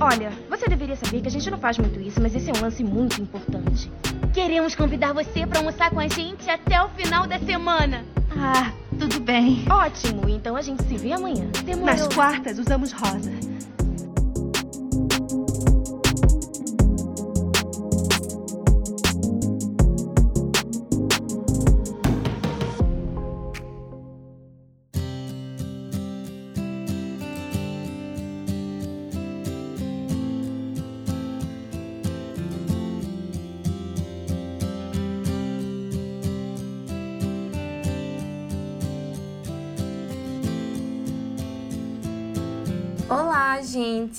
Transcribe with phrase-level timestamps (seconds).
[0.00, 2.62] Olha, você deveria saber que a gente não faz muito isso, mas esse é um
[2.62, 3.92] lance muito importante.
[4.32, 8.02] Queremos convidar você para almoçar com a gente até o final da semana.
[8.30, 9.62] Ah, tudo bem.
[9.68, 11.50] Ótimo, então a gente se vê amanhã.
[11.64, 11.94] Demorou.
[11.94, 13.30] Nas quartas usamos rosa.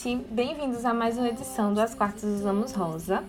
[0.02, 0.26] Gente!
[0.32, 3.23] Bem-vindos a mais uma edição do As Quartas Usamos Rosa.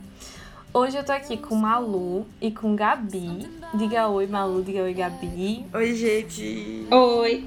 [0.72, 3.46] Hoje eu tô aqui com Malu e com Gabi.
[3.74, 5.66] Diga oi, Malu, diga oi, Gabi.
[5.72, 6.86] Oi, gente!
[6.90, 7.44] Oi!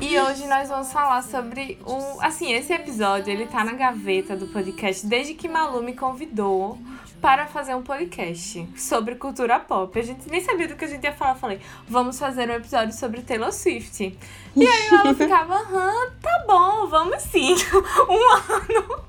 [0.00, 2.18] E hoje nós vamos falar sobre o.
[2.22, 6.78] Assim, esse episódio ele tá na gaveta do podcast desde que Malu me convidou
[7.22, 9.96] para fazer um podcast sobre cultura pop.
[9.96, 11.36] A gente nem sabia do que a gente ia falar.
[11.36, 14.18] Falei, vamos fazer um episódio sobre Taylor Swift.
[14.56, 17.54] E aí ela ficava, aham, tá bom, vamos sim.
[18.10, 19.02] Um ano.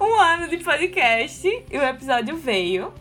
[0.00, 1.48] Um ano de podcast.
[1.48, 2.92] E o episódio veio.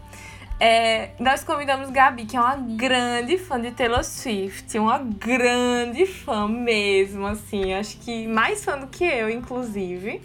[0.60, 6.48] É, nós convidamos Gabi, que é uma grande fã de Taylor Swift, uma grande fã
[6.48, 10.22] mesmo, assim, acho que mais fã do que eu, inclusive,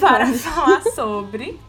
[0.00, 1.60] para falar sobre.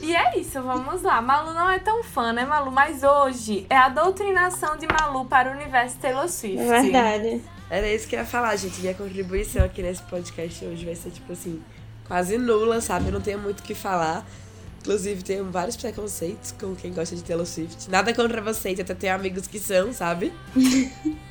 [0.00, 1.20] E é isso, vamos lá.
[1.22, 2.70] Malu não é tão fã, né, Malu?
[2.70, 6.58] Mas hoje é a doutrinação de Malu para o universo Taylor Swift.
[6.60, 7.42] É verdade.
[7.68, 8.80] Era isso que eu ia falar, gente.
[8.80, 11.62] Minha contribuição aqui nesse podcast hoje vai ser, tipo assim,
[12.06, 13.06] quase nula, sabe?
[13.06, 14.24] Eu não tenho muito o que falar.
[14.80, 17.90] Inclusive, tenho vários preconceitos com quem gosta de Taylor Swift.
[17.90, 20.32] Nada contra vocês, até tenho amigos que são, sabe?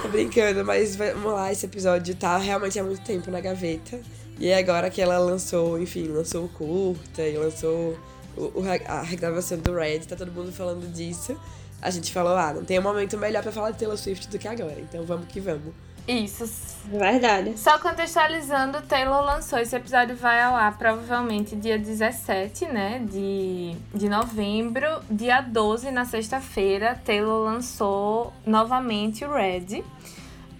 [0.00, 4.00] Tô brincando, mas vamos lá, esse episódio tá realmente há muito tempo na gaveta.
[4.40, 7.94] E agora que ela lançou, enfim, lançou o curta e lançou
[8.34, 11.38] o, o, a regravação do Red, tá todo mundo falando disso.
[11.82, 14.38] A gente falou, ah, não tem um momento melhor para falar de Taylor Swift do
[14.38, 15.74] que agora, então vamos que vamos.
[16.08, 16.44] Isso.
[16.86, 17.58] Verdade.
[17.58, 19.58] Só contextualizando, Taylor lançou.
[19.58, 22.98] Esse episódio vai ao ar provavelmente dia 17, né?
[23.08, 24.86] De, de novembro.
[25.10, 29.84] Dia 12, na sexta-feira, Taylor lançou novamente o Red.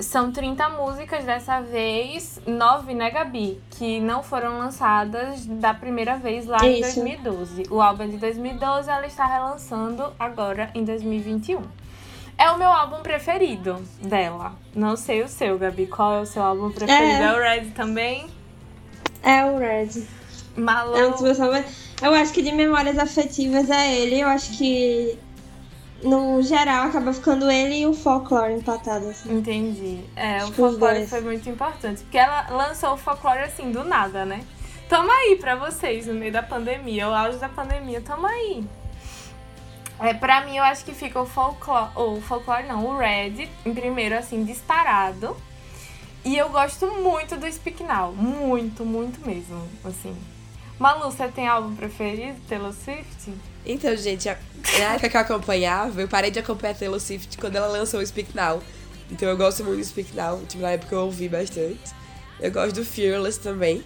[0.00, 3.61] São 30 músicas dessa vez, 9, né, Gabi?
[3.71, 7.00] Que não foram lançadas da primeira vez lá Isso.
[7.00, 7.62] em 2012.
[7.71, 11.62] O álbum é de 2012 ela está relançando agora em 2021.
[12.38, 14.55] É o meu álbum preferido dela.
[14.75, 15.87] Não sei o seu, Gabi.
[15.87, 17.05] Qual é o seu álbum preferido?
[17.05, 18.27] É, é o Red também?
[19.22, 20.06] É o Red.
[20.56, 20.97] Malu.
[20.97, 21.38] É um dos meus
[22.03, 24.21] Eu acho que de memórias afetivas é ele.
[24.21, 25.19] Eu acho que
[26.03, 29.09] no geral, acaba ficando ele e o folklore empatados.
[29.09, 29.38] Assim.
[29.38, 30.00] Entendi.
[30.16, 32.03] É, Acho o folklore foi muito importante.
[32.03, 34.44] Porque ela lançou o folklore assim, do nada, né?
[34.88, 38.65] Tamo aí pra vocês no meio da pandemia, o auge da pandemia, tamo aí.
[40.00, 43.75] É, pra mim, eu acho que fica o folklore, o folklore não, o Red, em
[43.75, 45.37] primeiro, assim, disparado.
[46.25, 50.17] E eu gosto muito do Speak Now, muito, muito mesmo, assim.
[50.78, 53.32] Malu, você tem álbum preferido, Taylor Swift?
[53.65, 57.56] Então, gente, na época que eu acompanhava, eu parei de acompanhar a Taylor Swift quando
[57.56, 58.62] ela lançou o Speak Now.
[59.10, 61.93] Então eu gosto muito do Speak Now, tipo, na época eu ouvi bastante.
[62.38, 63.84] Eu gosto do Fearless também.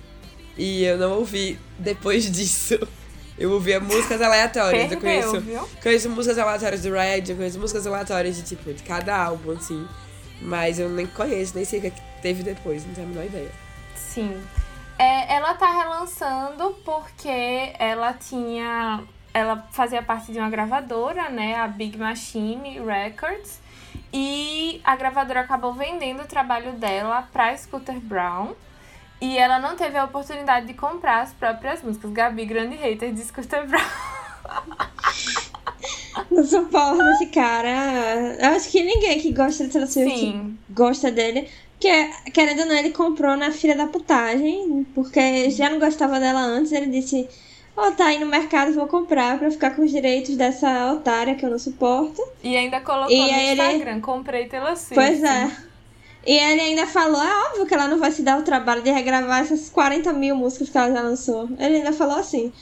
[0.56, 2.78] E eu não ouvi depois disso.
[3.36, 4.88] Eu ouvia músicas aleatórias.
[4.88, 5.68] Perdeu, eu conheço, viu?
[5.82, 9.88] conheço músicas aleatórias do Red, eu conheço músicas aleatórias de tipo, de cada álbum, assim.
[10.40, 11.92] Mas eu nem conheço, nem sei o que
[12.22, 13.50] teve depois, não tenho a menor ideia.
[13.96, 14.40] Sim.
[14.96, 19.02] É, ela tá relançando porque ela tinha
[19.34, 23.60] ela fazia parte de uma gravadora, né, a Big Machine Records,
[24.12, 28.54] e a gravadora acabou vendendo o trabalho dela para Scooter Brown.
[29.20, 32.12] E ela não teve a oportunidade de comprar as próprias músicas.
[32.12, 33.80] Gabi, grande hater de Scooter Brown.
[36.30, 38.36] Não suporto esse cara.
[38.38, 41.48] Eu acho que ninguém que gosta de Taylor Swift gosta dele.
[41.72, 44.86] Porque, querendo ou não, ele comprou na filha da putagem.
[44.94, 46.72] Porque já não gostava dela antes.
[46.72, 47.28] Ele disse:
[47.76, 51.44] Oh, tá aí no mercado, vou comprar pra ficar com os direitos dessa otária que
[51.44, 52.22] eu não suporto.
[52.42, 54.00] E ainda colocou e no Instagram, ele...
[54.00, 54.94] comprei Taylor Swift.
[54.94, 55.50] Pois é.
[56.26, 58.90] E ele ainda falou, é óbvio que ela não vai se dar o trabalho de
[58.90, 61.48] regravar essas 40 mil músicas que ela já lançou.
[61.58, 62.52] Ele ainda falou assim.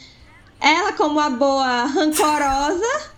[0.60, 3.12] Ela, como a boa rancorosa,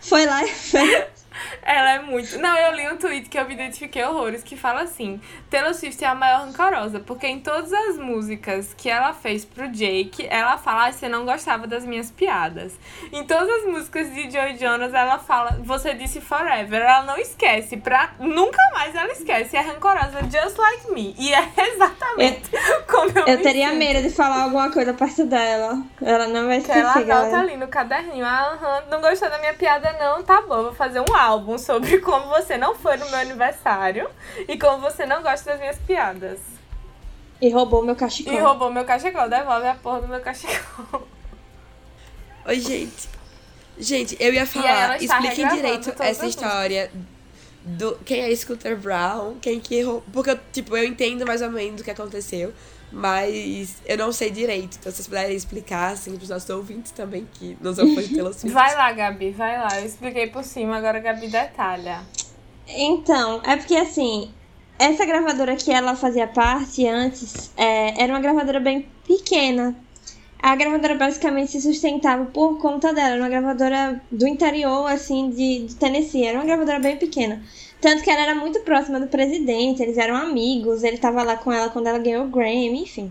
[0.00, 1.19] foi lá e fez.
[1.62, 2.38] Ela é muito.
[2.38, 5.20] Não, eu li um tweet que eu me identifiquei horrores que fala assim:
[5.50, 9.68] Taylor Swift é a maior rancorosa, porque em todas as músicas que ela fez pro
[9.68, 12.78] Jake, ela fala: ah, você não gostava das minhas piadas.
[13.12, 16.80] Em todas as músicas de Joy Jonas, ela fala: você disse forever.
[16.82, 19.56] Ela não esquece, pra nunca mais ela esquece.
[19.56, 21.14] É rancorosa, just like me.
[21.18, 23.78] E é exatamente eu, como eu Eu teria sinto.
[23.78, 25.82] medo de falar alguma coisa perto dela.
[26.02, 26.80] Ela não vai esquecer.
[26.80, 30.22] Ela anota ali no caderninho: ah, uhum, não gostou da minha piada, não?
[30.22, 34.08] Tá bom, vou fazer um álbum sobre como você não foi no meu aniversário
[34.48, 36.38] e como você não gosta das minhas piadas.
[37.40, 38.34] E roubou meu cachecol.
[38.34, 39.28] E roubou meu cachecol.
[39.28, 41.08] Devolve a porra do meu cachecol.
[42.46, 43.08] Oi, gente.
[43.78, 46.90] Gente, eu ia falar, expliquem direito essa história
[47.64, 50.02] do quem é Scooter Brown, quem que errou.
[50.12, 52.52] Porque, tipo, eu entendo mais ou menos o que aconteceu,
[52.92, 54.76] mas eu não sei direito.
[54.78, 57.76] Então, se vocês puderem explicar, assim, pros nossos ouvintes também, que fãs
[58.08, 58.54] de Taylor Swift.
[58.54, 59.80] Vai lá, Gabi, vai lá.
[59.80, 62.00] Eu expliquei por cima, agora a Gabi detalha.
[62.68, 64.32] Então, é porque assim,
[64.78, 69.76] essa gravadora que ela fazia parte antes é, era uma gravadora bem pequena.
[70.42, 73.10] A gravadora basicamente se sustentava por conta dela.
[73.10, 76.24] Era uma gravadora do interior, assim, de, de Tennessee.
[76.24, 77.42] Era uma gravadora bem pequena.
[77.80, 81.50] Tanto que ela era muito próxima do presidente, eles eram amigos, ele tava lá com
[81.50, 83.10] ela quando ela ganhou o Grammy, enfim.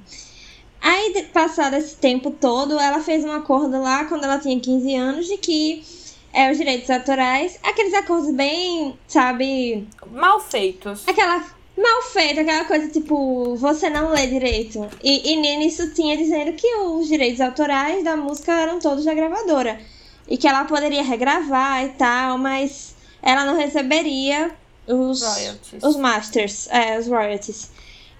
[0.81, 5.27] Aí, passado esse tempo todo, ela fez um acordo lá, quando ela tinha 15 anos,
[5.27, 5.83] de que
[6.31, 9.87] é, os direitos autorais, aqueles acordos bem, sabe.
[10.11, 11.07] Mal feitos.
[11.07, 11.43] Aquela.
[11.77, 14.85] Mal feito, aquela coisa tipo, você não lê direito.
[15.01, 19.79] E, e nisso tinha dizendo que os direitos autorais da música eram todos da gravadora.
[20.27, 24.51] E que ela poderia regravar e tal, mas ela não receberia
[24.87, 25.83] os, royalties.
[25.83, 27.71] os masters, é, os royalties.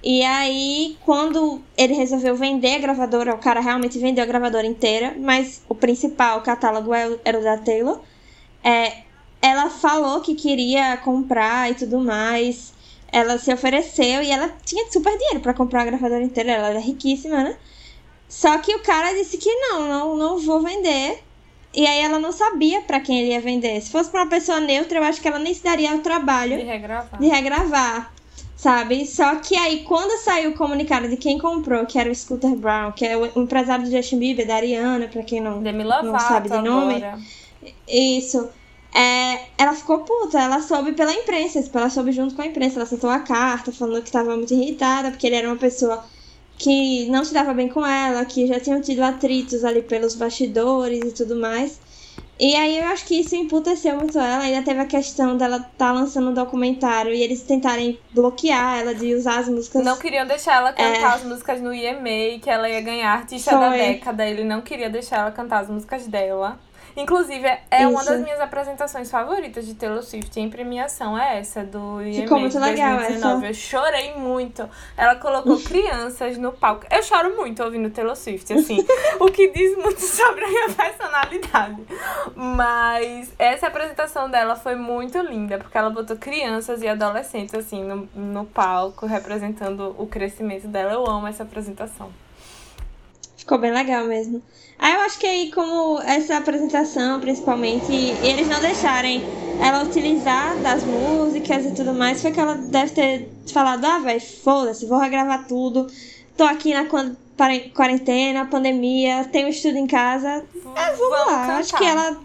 [0.02, 5.14] E aí, quando ele resolveu vender a gravadora, o cara realmente vendeu a gravadora inteira,
[5.20, 8.00] mas o principal catálogo é era o da Taylor.
[8.64, 9.04] É,
[9.42, 12.74] ela falou que queria comprar e tudo mais.
[13.12, 16.52] Ela se ofereceu e ela tinha super dinheiro para comprar a gravadora inteira.
[16.52, 17.58] Ela era riquíssima, né?
[18.28, 21.24] Só que o cara disse que não, não, não vou vender.
[21.74, 23.80] E aí ela não sabia para quem ele ia vender.
[23.82, 26.58] Se fosse para uma pessoa neutra, eu acho que ela nem se daria o trabalho
[26.58, 27.20] de regravar.
[27.20, 28.12] De regravar
[28.60, 29.06] sabe?
[29.06, 32.92] Só que aí, quando saiu o comunicado de quem comprou, que era o Scooter Brown,
[32.92, 36.62] que é o empresário do Justin Bieber, da Ariana, pra quem não, não sabe de
[36.62, 36.96] nome.
[36.96, 37.20] Agora.
[37.88, 38.50] Isso.
[38.94, 42.80] É, ela ficou puta, ela soube pela imprensa, tipo, ela soube junto com a imprensa,
[42.80, 46.04] ela soltou a carta falando que estava muito irritada, porque ele era uma pessoa
[46.60, 51.00] que não se dava bem com ela, que já tinham tido atritos ali pelos bastidores
[51.04, 51.80] e tudo mais.
[52.38, 54.44] E aí eu acho que isso emputeceu muito ela.
[54.44, 58.94] Ainda teve a questão dela estar tá lançando um documentário e eles tentarem bloquear ela
[58.94, 59.84] de usar as músicas.
[59.84, 61.16] Não queriam deixar ela cantar é...
[61.16, 63.60] as músicas no IMA, que ela ia ganhar artista Foi.
[63.60, 64.26] da década.
[64.26, 66.60] Ele não queria deixar ela cantar as músicas dela.
[67.00, 67.90] Inclusive, é Isso.
[67.90, 72.40] uma das minhas apresentações favoritas de Taylor Swift em premiação, é essa, do IMA Ficou
[72.40, 73.36] muito legal 2019.
[73.36, 73.48] Essa.
[73.48, 74.70] Eu chorei muito.
[74.98, 76.86] Ela colocou crianças no palco.
[76.92, 78.86] Eu choro muito ouvindo Taylor Swift, assim,
[79.20, 81.82] o que diz muito sobre a minha personalidade.
[82.36, 88.10] Mas essa apresentação dela foi muito linda, porque ela botou crianças e adolescentes, assim, no,
[88.14, 90.92] no palco, representando o crescimento dela.
[90.92, 92.12] Eu amo essa apresentação.
[93.38, 94.44] Ficou bem legal mesmo.
[94.80, 97.92] Aí eu acho que aí, como essa apresentação, principalmente,
[98.24, 99.22] eles não deixarem
[99.62, 104.22] ela utilizar das músicas e tudo mais, foi que ela deve ter falado, ah, vai,
[104.22, 105.86] foda-se, vou regravar tudo.
[106.38, 106.86] Tô aqui na
[107.74, 110.30] quarentena, pandemia, tenho estudo em casa.
[110.30, 111.42] É, vamos, vamos lá.
[111.42, 111.60] Cantar.
[111.60, 112.18] Acho que ela.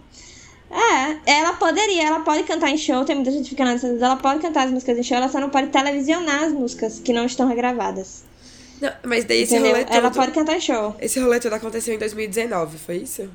[0.71, 4.39] É, ela poderia, ela pode cantar em show, tem muita gente ficando nessa, ela pode
[4.39, 7.47] cantar as músicas em show, ela só não pode televisionar as músicas que não estão
[7.47, 8.23] regravadas.
[8.81, 9.71] Não, mas daí esse Entendeu?
[9.73, 9.95] rolê todo...
[9.95, 10.95] Ela pode cantar show.
[10.99, 13.29] Esse rolê todo aconteceu em 2019, foi isso?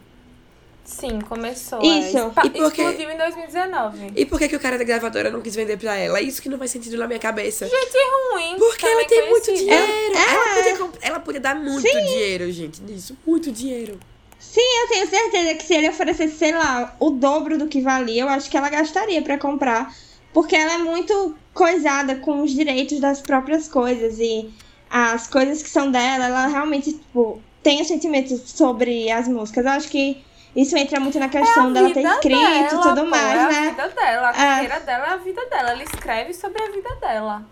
[0.84, 1.80] Sim, começou.
[1.82, 2.18] Isso.
[2.18, 2.46] É.
[2.46, 2.82] E por que...
[2.82, 4.12] Explodiu em 2019.
[4.16, 6.18] E por que, que o cara da gravadora não quis vender pra ela?
[6.18, 7.66] É isso que não faz sentido na minha cabeça.
[7.66, 7.98] Gente
[8.32, 8.56] ruim.
[8.58, 9.30] Porque ela tem conhecido.
[9.30, 9.92] muito dinheiro.
[10.16, 10.32] É.
[10.32, 10.94] Ela, podia comp...
[11.00, 11.92] ela podia dar muito Sim.
[11.92, 13.16] dinheiro, gente, nisso.
[13.26, 14.00] Muito dinheiro.
[14.38, 18.22] Sim, eu tenho certeza que se ele oferecesse, sei lá, o dobro do que valia,
[18.22, 19.94] eu acho que ela gastaria para comprar.
[20.32, 24.18] Porque ela é muito coisada com os direitos das próprias coisas.
[24.18, 24.50] E
[24.90, 29.64] as coisas que são dela, ela realmente, tipo, tem o sentimento sobre as músicas.
[29.64, 30.22] Eu acho que
[30.54, 33.54] isso entra muito na questão é dela ter escrito e tudo mais, é né?
[33.54, 34.34] É a vida dela, a é.
[34.34, 35.70] carreira dela é a vida dela.
[35.70, 37.44] Ela escreve sobre a vida dela.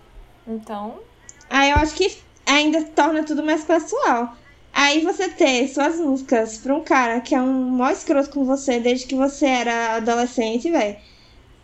[0.47, 0.99] Então.
[1.49, 4.37] Aí eu acho que ainda torna tudo mais pessoal.
[4.73, 8.81] Aí você ter suas músicas pra um cara que é um maior escroto com você
[8.81, 10.97] desde que você era adolescente, velho.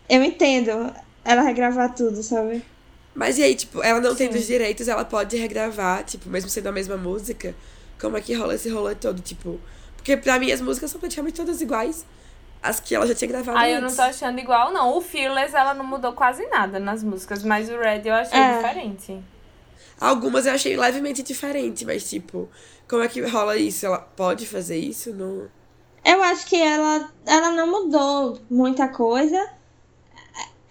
[0.09, 2.63] Eu entendo ela regravar tudo, sabe?
[3.15, 4.17] Mas e aí, tipo, ela não Sim.
[4.27, 7.55] tendo os direitos, ela pode regravar, tipo, mesmo sendo a mesma música.
[7.99, 9.59] Como é que rola esse rolê todo, tipo.
[9.95, 12.05] Porque pra mim as músicas são praticamente todas iguais.
[12.61, 14.97] as que ela já tinha gravado Ah, eu não tô achando igual, não.
[14.97, 18.57] O Fearless, ela não mudou quase nada nas músicas, mas o Red eu achei É.
[18.57, 19.23] diferente.
[20.01, 22.49] Algumas eu achei levemente diferente, mas tipo,
[22.89, 23.85] como é que rola isso?
[23.85, 25.13] Ela pode fazer isso?
[25.13, 25.47] Não.
[26.03, 29.37] Eu acho que ela, ela não mudou muita coisa.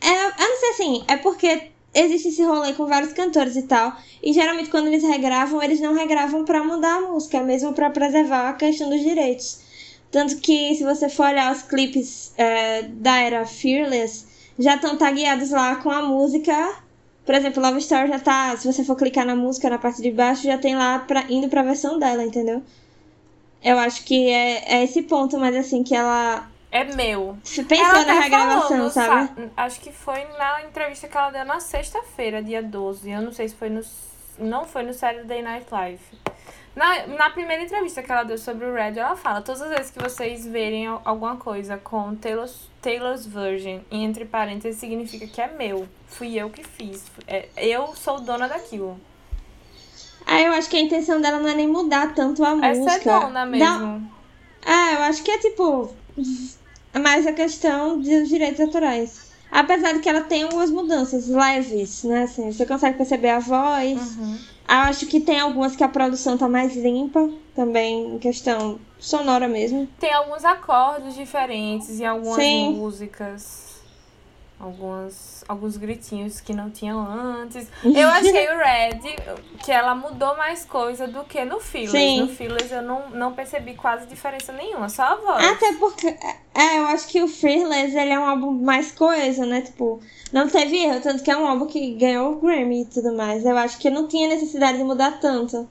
[0.02, 3.96] É, eu não sei assim, é porque existe esse rolê com vários cantores e tal.
[4.22, 7.90] E geralmente quando eles regravam, eles não regravam pra mudar a música, é mesmo pra
[7.90, 9.60] preservar a questão dos direitos.
[10.10, 14.26] Tanto que se você for olhar os clipes é, da era Fearless,
[14.58, 16.76] já estão tagueados lá com a música.
[17.26, 18.56] Por exemplo, Love Story já tá.
[18.56, 21.48] Se você for clicar na música na parte de baixo, já tem lá pra, indo
[21.48, 22.62] pra versão dela, entendeu?
[23.62, 27.38] Eu acho que é, é esse ponto, mas assim, que ela É meu.
[27.68, 29.28] pensou ela na até regravação, sabe?
[29.28, 33.08] sa- Acho que foi na entrevista que ela deu na sexta-feira, dia 12.
[33.08, 33.80] Eu não sei se foi no.
[34.40, 36.00] Não foi no Saturday Night Live.
[36.74, 39.90] Na, na primeira entrevista que ela deu sobre o Red, ela fala: todas as vezes
[39.92, 45.40] que vocês verem al- alguma coisa com Taylor's, Taylor's Version, e entre parênteses, significa que
[45.40, 45.86] é meu.
[46.08, 47.04] Fui eu que fiz.
[47.28, 48.98] É, eu sou dona daquilo.
[50.26, 53.10] Ah, eu acho que a intenção dela não é nem mudar tanto a Essa música.
[53.12, 54.10] é dona mesmo.
[54.66, 55.94] É, eu acho que é tipo.
[57.00, 59.32] Mais a questão dos direitos autorais.
[59.50, 62.24] Apesar de que ela tem algumas mudanças leves, né?
[62.24, 64.16] Assim, você consegue perceber a voz.
[64.16, 64.38] Uhum.
[64.66, 69.86] Acho que tem algumas que a produção tá mais limpa, também em questão sonora mesmo.
[70.00, 72.72] Tem alguns acordes diferentes em algumas Sim.
[72.72, 73.63] músicas.
[74.58, 77.68] Algumas, alguns gritinhos que não tinham antes.
[77.84, 79.16] Eu achei o Red
[79.62, 81.90] que ela mudou mais coisa do que no Fearless.
[81.90, 82.20] Sim.
[82.20, 85.44] No Fearless eu não, não percebi quase diferença nenhuma, só a voz.
[85.44, 89.60] Até porque, é, eu acho que o Fearless, ele é um álbum mais coeso, né?
[89.60, 90.00] Tipo,
[90.32, 93.44] não teve erro, tanto que é um álbum que ganhou o Grammy e tudo mais.
[93.44, 95.68] Eu acho que não tinha necessidade de mudar tanto.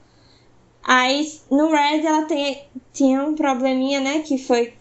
[0.84, 4.20] Aí, no Red, ela tem, tinha um probleminha, né?
[4.20, 4.74] Que foi...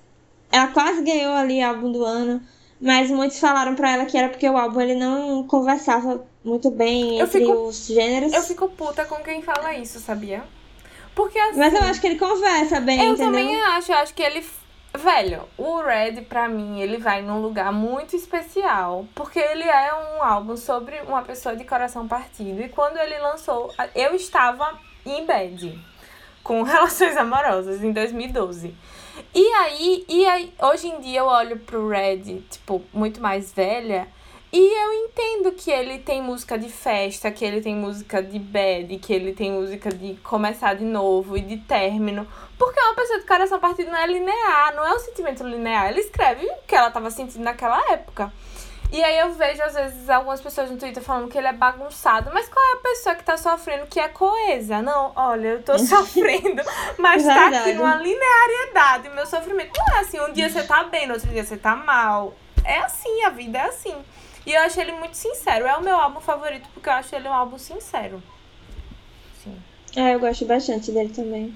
[0.52, 2.42] Ela quase ganhou ali álbum do ano,
[2.82, 7.18] mas muitos falaram pra ela que era porque o álbum, ele não conversava muito bem
[7.20, 8.34] Eu entre fico- os gêneros.
[8.34, 10.44] Eu fico puta com quem fala isso, sabia?
[11.16, 11.60] Porque assim.
[11.60, 13.26] Mas eu acho que ele conversa bem, Eu entendeu?
[13.28, 14.46] também acho, eu acho que ele.
[14.96, 19.08] Velho, o Red, pra mim, ele vai num lugar muito especial.
[19.16, 22.62] Porque ele é um álbum sobre uma pessoa de coração partido.
[22.62, 25.80] E quando ele lançou, eu estava em bed
[26.44, 28.76] com relações amorosas em 2012.
[29.34, 34.08] E aí, e aí, hoje em dia eu olho pro Red, tipo, muito mais velha.
[34.52, 38.96] E eu entendo que ele tem música de festa, que ele tem música de bad,
[39.00, 42.28] que ele tem música de começar de novo e de término.
[42.56, 45.88] Porque uma pessoa de coração partido não é linear, não é um sentimento linear.
[45.88, 48.32] Ela escreve o que ela tava sentindo naquela época.
[48.94, 52.30] E aí eu vejo, às vezes, algumas pessoas no Twitter falando que ele é bagunçado.
[52.32, 54.84] Mas qual é a pessoa que tá sofrendo que é coesa?
[54.84, 56.62] Não, olha, eu tô sofrendo,
[57.00, 59.10] mas tá aqui numa linearidade.
[59.10, 61.76] Meu sofrimento não é assim, um dia você tá bem, no outro dia você tá
[61.76, 62.36] mal.
[62.64, 63.96] É assim, a vida é assim.
[64.46, 65.66] E eu acho ele muito sincero.
[65.66, 68.22] É o meu álbum favorito porque eu acho ele um álbum sincero.
[69.44, 69.60] Sim.
[69.96, 71.52] É, eu gosto bastante dele também.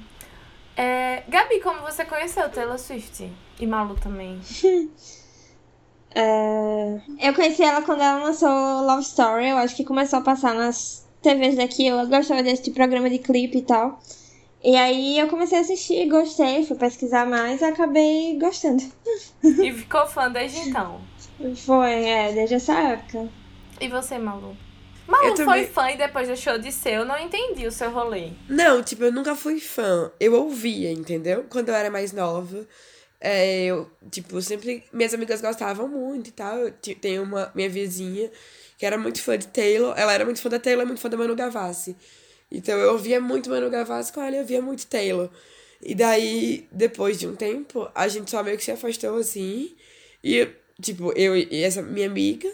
[0.76, 3.32] É, Gabi, como você conheceu Taylor Swift?
[3.60, 4.42] E Malu também.
[6.20, 9.50] É, Eu conheci ela quando ela lançou Love Story.
[9.50, 11.86] Eu acho que começou a passar nas TVs daqui.
[11.88, 14.00] Eu gostava desse programa de clipe e tal.
[14.64, 18.84] E aí eu comecei a assistir, gostei, fui pesquisar mais e acabei gostando.
[19.44, 21.00] E ficou fã desde então.
[21.56, 23.30] Foi, é, desde essa época.
[23.80, 24.58] E você, Malu?
[25.08, 26.94] Malu Eu foi também- fã e depois deixou de ser.
[26.96, 28.32] Eu não entendi o seu rolê.
[28.50, 30.12] Não, tipo, eu nunca fui fã.
[30.20, 31.46] Eu ouvia, entendeu?
[31.50, 32.68] Quando eu era mais nova.
[33.20, 34.84] É, eu, tipo, sempre.
[34.94, 36.60] Minhas amigas gostavam muito e tal.
[36.60, 36.72] Eu
[37.02, 38.32] tenho uma minha vizinha
[38.78, 39.94] que era muito fã de Taylor.
[39.98, 41.96] Ela era muito fã da Taylor muito fã da Manu Gavassi.
[42.52, 45.30] Então eu ouvia muito Manu Gavassi com ela e eu ouvia muito Taylor.
[45.82, 49.76] E daí, depois de um tempo, a gente só meio que se afastou assim.
[50.24, 50.48] E,
[50.82, 52.52] tipo, eu e essa minha amiga.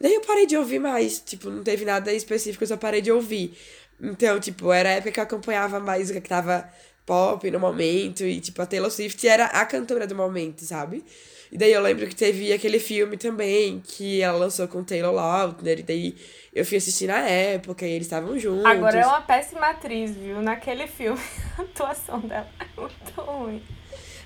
[0.00, 1.20] Daí eu parei de ouvir mais.
[1.20, 3.56] Tipo, não teve nada específico, eu só parei de ouvir.
[4.00, 6.68] Então, tipo, era a época que eu acompanhava mais o que tava
[7.06, 8.24] pop no momento.
[8.24, 11.04] E, tipo, a Taylor Swift era a cantora do momento, sabe?
[11.50, 15.12] E daí eu lembro que teve aquele filme também que ela lançou com o Taylor
[15.12, 15.80] Lautner.
[15.80, 16.16] E daí
[16.54, 18.64] eu fui assistir na época e eles estavam juntos.
[18.64, 20.40] Agora é uma péssima atriz, viu?
[20.40, 21.20] Naquele filme,
[21.58, 23.62] a atuação dela é muito ruim.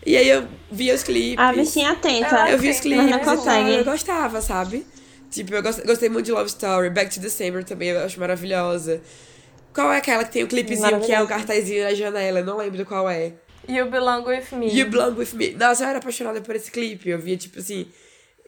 [0.04, 1.44] E aí eu via os clipes.
[1.44, 2.48] A bichinha atenta.
[2.48, 3.74] Eu vi os clipes não e tal, consegue.
[3.74, 4.86] eu gostava, sabe?
[5.28, 6.90] Tipo, eu gost- gostei muito de Love Story.
[6.90, 9.02] Back to December também, eu acho maravilhosa.
[9.76, 12.38] Qual é aquela que tem o clipezinho que é o cartazinho na janela?
[12.38, 13.34] Eu não lembro qual é.
[13.68, 14.74] You Belong With Me.
[14.74, 15.50] You Belong With Me.
[15.50, 17.10] Nossa, eu era apaixonada por esse clipe.
[17.10, 17.86] Eu via, tipo assim,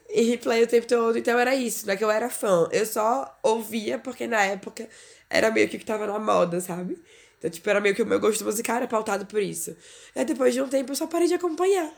[0.08, 1.18] em replay o tempo todo.
[1.18, 2.66] Então era isso, não é que eu era fã.
[2.72, 4.88] Eu só ouvia porque na época
[5.28, 6.98] era meio que o que tava na moda, sabe?
[7.36, 9.76] Então, tipo, era meio que o meu gosto musical era pautado por isso.
[10.16, 11.92] E aí, depois de um tempo, eu só parei de acompanhar.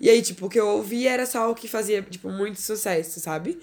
[0.00, 3.20] E aí, tipo, o que eu ouvia era só o que fazia, tipo, muito sucesso,
[3.20, 3.56] sabe?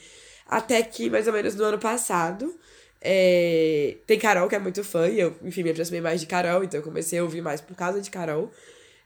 [0.48, 2.58] Até que, mais ou menos no ano passado,
[3.01, 3.98] é...
[4.05, 6.79] tem Carol, que é muito fã, e eu, enfim, me aproximei mais de Carol, então
[6.79, 8.51] eu comecei a ouvir mais por causa de Carol.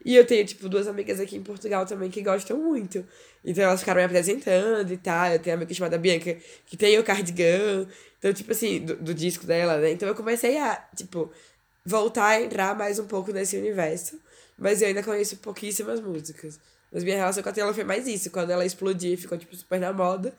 [0.05, 3.03] E eu tenho, tipo, duas amigas aqui em Portugal também que gostam muito.
[3.43, 5.31] Então elas ficaram me apresentando e tal.
[5.31, 6.37] Eu tenho uma amiga chamada Bianca
[6.67, 7.87] que tem o cardigan.
[8.19, 9.91] Então, tipo assim, do, do disco dela, né?
[9.91, 11.31] Então eu comecei a, tipo,
[11.83, 14.19] voltar a entrar mais um pouco nesse universo.
[14.57, 16.59] Mas eu ainda conheço pouquíssimas músicas.
[16.91, 18.29] Mas minha relação com a Taylor foi mais isso.
[18.29, 20.31] Quando ela explodiu e ficou, tipo, super na moda.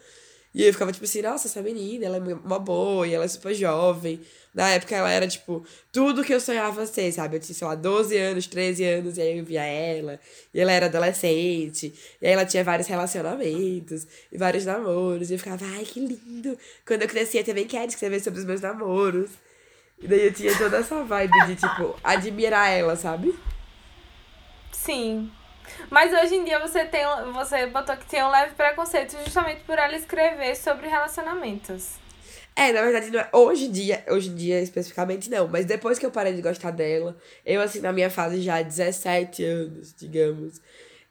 [0.56, 3.28] E eu ficava, tipo assim, nossa, essa menina, ela é uma boa, e ela é
[3.28, 4.18] super jovem.
[4.54, 7.36] Na época ela era, tipo, tudo que eu sonhava ser, sabe?
[7.36, 10.18] Eu tinha, sei lá, 12 anos, 13 anos, e aí eu via ela.
[10.54, 11.92] E ela era adolescente.
[12.22, 15.30] E aí ela tinha vários relacionamentos e vários namoros.
[15.30, 16.56] E eu ficava, ai, que lindo.
[16.86, 19.28] Quando eu crescia, também quero escrever sobre os meus namoros.
[20.00, 23.38] E daí eu tinha toda essa vibe de, tipo, admirar ela, sabe?
[24.72, 25.30] Sim.
[25.90, 29.78] Mas hoje em dia você tem você botou que tem um leve preconceito justamente por
[29.78, 31.95] ela escrever sobre relacionamentos.
[32.55, 35.99] É, na verdade, não é, hoje em dia, hoje em dia especificamente não, mas depois
[35.99, 37.14] que eu parei de gostar dela,
[37.45, 40.59] eu assim, na minha fase já 17 anos, digamos,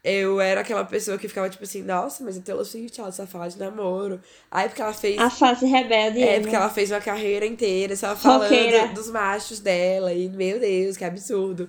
[0.05, 3.25] eu era aquela pessoa que ficava tipo assim, nossa, mas a Taylor Swift, ela só
[3.25, 4.21] fala de namoro.
[4.51, 5.17] Aí porque ela fez.
[5.17, 6.21] A fase rebelde.
[6.21, 8.89] É, porque ela fez uma carreira inteira só falando Roqueira.
[8.89, 10.13] dos machos dela.
[10.13, 11.67] E, meu Deus, que absurdo.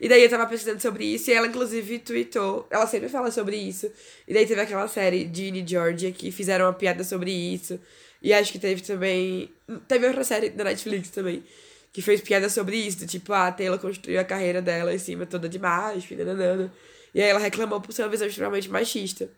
[0.00, 2.66] E daí eu tava pesquisando sobre isso e ela, inclusive, tweetou.
[2.70, 3.90] Ela sempre fala sobre isso.
[4.26, 7.80] E daí teve aquela série Ginny Georgia que fizeram uma piada sobre isso.
[8.22, 9.50] E acho que teve também.
[9.86, 11.42] Teve outra série da Netflix também.
[11.92, 13.06] Que fez piada sobre isso.
[13.06, 16.72] Tipo, ah, a Taylor construiu a carreira dela em cima toda de macho, nananana.
[17.14, 19.28] E aí ela reclamou por ser uma visão extremamente machista.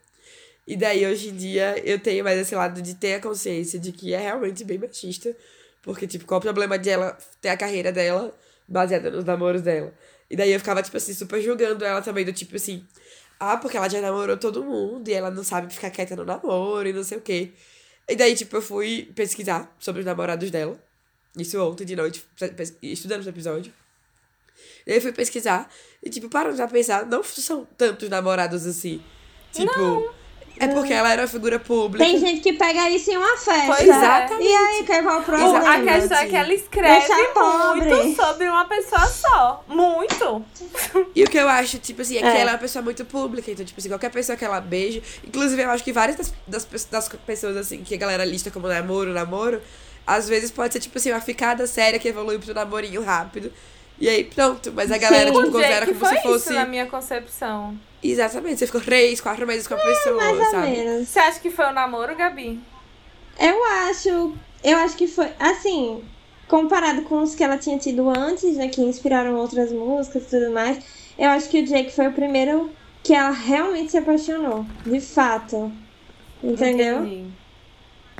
[0.67, 3.91] E daí, hoje em dia, eu tenho mais esse lado de ter a consciência de
[3.91, 5.35] que é realmente bem machista.
[5.81, 8.31] Porque, tipo, qual o problema de ela ter a carreira dela
[8.67, 9.91] baseada nos namoros dela?
[10.31, 12.87] E daí eu ficava, tipo assim, super julgando ela também, do tipo assim,
[13.37, 16.87] ah, porque ela já namorou todo mundo e ela não sabe ficar quieta no namoro
[16.87, 17.51] e não sei o quê.
[18.07, 20.81] E daí, tipo, eu fui pesquisar sobre os namorados dela.
[21.37, 22.25] Isso ontem de noite,
[22.81, 23.73] estudando o episódio.
[24.87, 25.69] E eu fui pesquisar.
[26.01, 29.03] E, tipo, parando pra pensar, não são tantos namorados assim.
[29.51, 29.75] Tipo.
[29.75, 30.20] Não.
[30.61, 32.05] É porque ela era uma figura pública.
[32.05, 33.65] Tem gente que pega isso em uma festa.
[33.65, 34.47] Pois exatamente.
[34.47, 35.73] E aí, qual é o problema?
[35.73, 37.07] A questão é que ela escreve
[37.75, 39.63] muito sobre uma pessoa só.
[39.67, 40.45] Muito.
[41.15, 42.41] E o que eu acho, tipo assim, é que é.
[42.41, 43.49] ela é uma pessoa muito pública.
[43.49, 45.01] Então, tipo assim, qualquer pessoa que ela beija.
[45.25, 48.67] Inclusive, eu acho que várias das, das, das pessoas, assim, que a galera lista como
[48.67, 49.61] namoro, namoro,
[50.05, 53.51] às vezes pode ser, tipo assim, uma ficada séria que evolui pro namorinho rápido.
[54.01, 54.73] E aí, pronto.
[54.73, 55.35] Mas a galera, Sim.
[55.37, 56.45] tipo, considera como se fosse.
[56.45, 57.79] Isso na minha concepção.
[58.03, 60.71] Exatamente, você ficou três, quatro meses com a é, pessoa, mais ou sabe?
[60.71, 61.07] Menos.
[61.07, 62.59] Você acha que foi um namoro, Gabi?
[63.39, 64.33] Eu acho.
[64.63, 65.29] Eu acho que foi.
[65.39, 66.03] Assim,
[66.47, 68.69] comparado com os que ela tinha tido antes, né?
[68.69, 70.83] Que inspiraram outras músicas e tudo mais.
[71.15, 72.71] Eu acho que o Jake foi o primeiro
[73.03, 74.65] que ela realmente se apaixonou.
[74.83, 75.71] De fato.
[76.43, 77.05] Entendeu?
[77.05, 77.27] Entendi.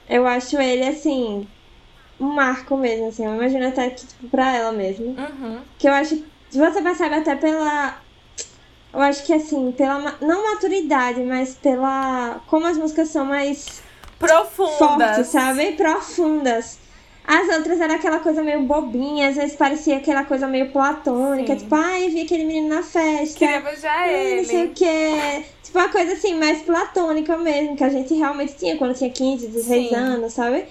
[0.07, 1.47] Eu acho ele, assim,
[2.21, 3.25] um marco mesmo, assim.
[3.25, 5.07] Eu imagino até que, tipo, pra ela mesmo.
[5.07, 5.59] Uhum.
[5.77, 6.23] Que eu acho.
[6.51, 7.97] Você percebe até pela
[8.93, 13.81] eu acho que assim, pela não maturidade, mas pela como as músicas são mais
[14.19, 15.71] profundas, fortes, sabe?
[15.73, 16.79] Profundas.
[17.25, 21.59] As outras era aquela coisa meio bobinha, às vezes parecia aquela coisa meio platônica, Sim.
[21.59, 23.39] tipo, ai, vi aquele menino na festa.
[23.39, 24.41] Queria beijar ele.
[24.41, 25.45] Não sei o que.
[25.63, 29.47] Tipo, uma coisa assim, mais platônica mesmo, que a gente realmente tinha quando tinha 15,
[29.47, 29.95] 16 Sim.
[29.95, 30.65] anos, sabe?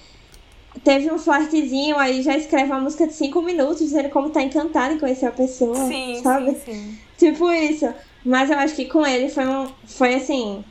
[0.85, 4.95] Teve um flertezinho, aí já escreve uma música de 5 minutos, dizendo como tá encantado
[4.95, 6.53] em conhecer a pessoa, sim, sabe?
[6.53, 6.99] Sim, sim.
[7.19, 7.93] Tipo isso.
[8.25, 9.71] Mas eu acho que com ele foi um.
[9.87, 10.65] Foi assim.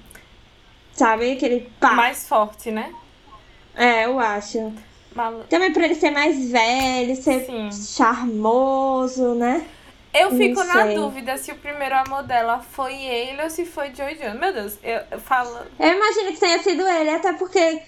[0.94, 1.34] Sabe?
[1.34, 1.92] Aquele pá.
[1.92, 2.94] Mais forte, né?
[3.76, 4.74] É, eu acho.
[5.16, 5.44] Malu...
[5.50, 7.70] Também por ele ser mais velho, ser Sim.
[7.72, 9.66] charmoso, né?
[10.14, 14.16] Eu fico na dúvida se o primeiro amor dela foi ele ou se foi Joy
[14.16, 14.40] Jones.
[14.40, 15.56] Meu Deus, eu, eu falo.
[15.80, 17.82] Eu imagino que tenha sido ele, até porque.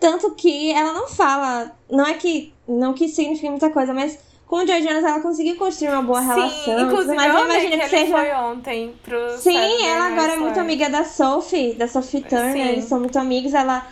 [0.00, 1.70] Tanto que ela não fala.
[1.90, 2.52] Não é que.
[2.66, 6.20] Não que signifique muita coisa, mas com o Joy Jonas ela conseguiu construir uma boa
[6.20, 6.80] Sim, relação.
[6.80, 8.12] Inclusive, mas eu imagino que, que seja.
[8.12, 12.52] foi ontem pro Sim, ela agora é muito amiga da Sophie, da Sophie Turner.
[12.52, 12.68] Sim.
[12.72, 13.54] Eles são muito amigos.
[13.54, 13.86] Ela.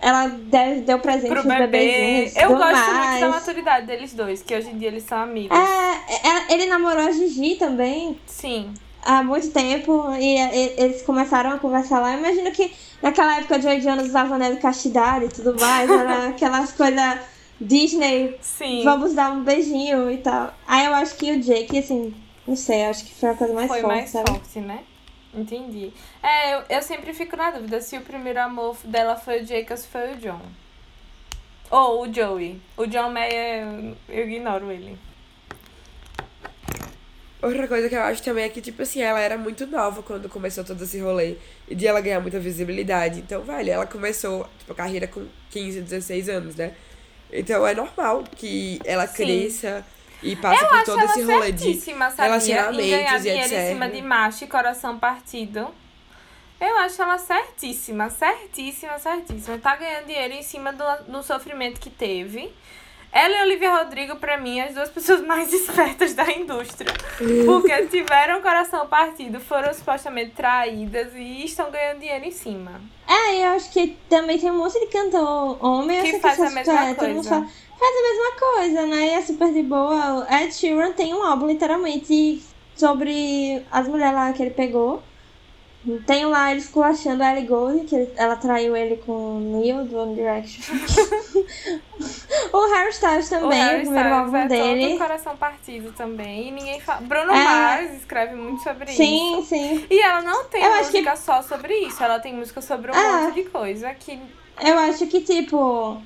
[0.00, 1.66] Ela deu, deu presente Pro bebê.
[1.66, 2.36] bebezinhos.
[2.36, 3.08] Eu gosto mais.
[3.08, 5.56] muito da maturidade deles dois, que hoje em dia eles são amigos.
[5.58, 8.20] É, é, ele namorou a Gigi também.
[8.26, 8.74] Sim.
[9.04, 10.10] Há muito tempo.
[10.18, 12.12] E, e eles começaram a conversar lá.
[12.14, 15.90] Eu imagino que naquela época o Joy Jonas usava anel de castidade e tudo mais.
[15.90, 17.20] Era aquelas coisas
[17.60, 18.82] Disney, Sim.
[18.84, 20.52] vamos dar um beijinho e tal.
[20.66, 22.14] Aí eu acho que o Jake, assim,
[22.46, 24.10] não sei, acho que foi a coisa mais foi forte.
[24.10, 24.84] Foi mais forte, né?
[25.32, 25.92] Entendi.
[26.22, 29.72] É, eu, eu sempre fico na dúvida se o primeiro amor dela foi o Jake
[29.72, 30.40] ou se foi o John.
[31.70, 32.60] Ou o Joey.
[32.76, 34.98] O John Mayer, eu ignoro ele.
[37.44, 40.28] Outra coisa que eu acho também é que, tipo assim, ela era muito nova quando
[40.28, 41.36] começou todo esse rolê.
[41.68, 43.20] E de ela ganhar muita visibilidade.
[43.20, 46.74] Então, velho, ela começou, tipo, a carreira com 15, 16 anos, né?
[47.30, 49.24] Então é normal que ela Sim.
[49.24, 49.84] cresça
[50.22, 52.08] e passe Eu por todo esse rolê de sabia?
[52.16, 53.52] Relacionamentos ganhar e etc.
[53.52, 55.68] em cima de macho e coração partido.
[56.60, 59.58] Eu acho ela certíssima, certíssima, certíssima.
[59.58, 62.50] Tá ganhando dinheiro em cima do, do sofrimento que teve.
[63.14, 66.92] Ela e Olivia Rodrigo, pra mim, as duas pessoas mais espertas da indústria.
[67.46, 72.80] Porque tiveram o coração partido, foram supostamente traídas e estão ganhando dinheiro em cima.
[73.06, 76.90] É, eu acho que também tem um monte de cantor homem Que faz a mesma
[76.90, 77.28] é, coisa.
[77.28, 77.46] fala-
[77.78, 79.06] faz a mesma coisa, né?
[79.06, 80.26] E é super de boa.
[80.30, 82.42] Ed Sheeran tem um álbum literalmente
[82.74, 85.00] sobre as mulheres lá que ele pegou.
[86.06, 89.84] Tem lá ele esculachando a Ellie Goulding, que ele- ela traiu ele com o Neil
[89.84, 90.74] do One Direction.
[92.52, 94.98] o Harry Styles o também, o, Harry primeiro Styles álbum é todo dele.
[94.98, 96.48] coração partido também.
[96.48, 97.00] E ninguém fala.
[97.02, 97.44] Bruno É.
[97.44, 98.96] Mars escreve muito sobre isso.
[98.96, 99.86] Sim, sim.
[99.90, 103.22] E ela não tem Eu música só sobre isso, ela tem música sobre um Ah.
[103.26, 104.18] monte de coisa que.
[104.62, 106.00] Eu acho que, tipo,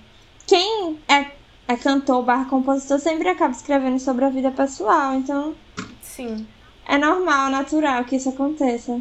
[0.46, 1.26] quem é,
[1.68, 5.14] é cantor barra compositor sempre acaba escrevendo sobre a vida pessoal.
[5.14, 5.54] Então,
[6.02, 6.46] Sim.
[6.86, 9.00] é normal, natural que isso aconteça.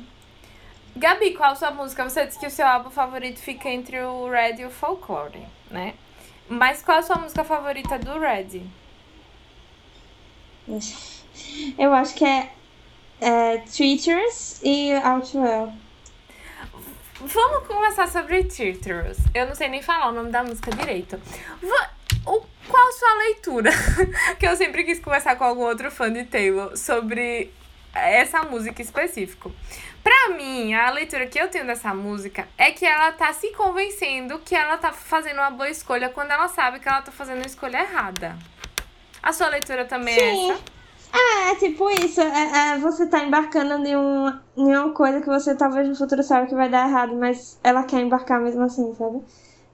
[0.97, 2.09] Gabi, qual a sua música?
[2.09, 5.93] Você disse que o seu álbum favorito fica entre o Red e o Folklore, né?
[6.49, 8.63] Mas qual a sua música favorita do Red?
[11.77, 12.51] Eu acho que é,
[13.21, 15.71] é Tweeters e Outwell.
[17.19, 19.17] Vamos conversar sobre Tears.
[19.33, 21.21] Eu não sei nem falar o nome da música direito.
[22.25, 23.71] O, qual sua leitura?
[24.39, 27.51] que eu sempre quis conversar com algum outro fã de Taylor sobre
[27.93, 29.51] essa música específico.
[30.07, 34.39] Pra mim, a leitura que eu tenho dessa música é que ela tá se convencendo
[34.39, 37.45] que ela tá fazendo uma boa escolha quando ela sabe que ela tá fazendo uma
[37.45, 38.37] escolha errada.
[39.21, 40.21] A sua leitura também Sim.
[40.21, 40.63] é essa?
[41.51, 42.21] É, tipo isso.
[42.21, 46.23] É, é você tá embarcando em uma, em uma coisa que você talvez no futuro
[46.23, 49.21] saiba que vai dar errado, mas ela quer embarcar mesmo assim, sabe?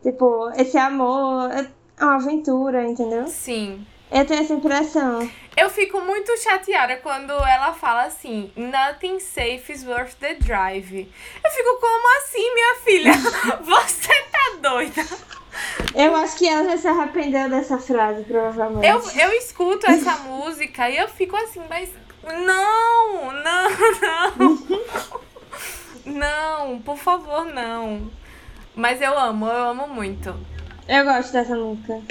[0.02, 1.68] Tipo, esse amor é
[2.04, 3.28] uma aventura, entendeu?
[3.28, 3.86] Sim.
[4.14, 5.28] Eu tenho essa impressão.
[5.58, 11.12] Eu fico muito chateada quando ela fala assim, nothing safe is worth the drive.
[11.44, 13.14] Eu fico, como assim, minha filha?
[13.62, 15.04] Você tá doida?
[15.96, 18.88] Eu acho que ela já se arrependeu dessa frase, provavelmente.
[18.88, 21.90] Eu, eu escuto essa música e eu fico assim, mas
[22.24, 23.70] não, não,
[24.02, 25.24] não.
[26.06, 28.12] Não, por favor, não.
[28.76, 30.36] Mas eu amo, eu amo muito.
[30.86, 32.02] Eu gosto dessa música.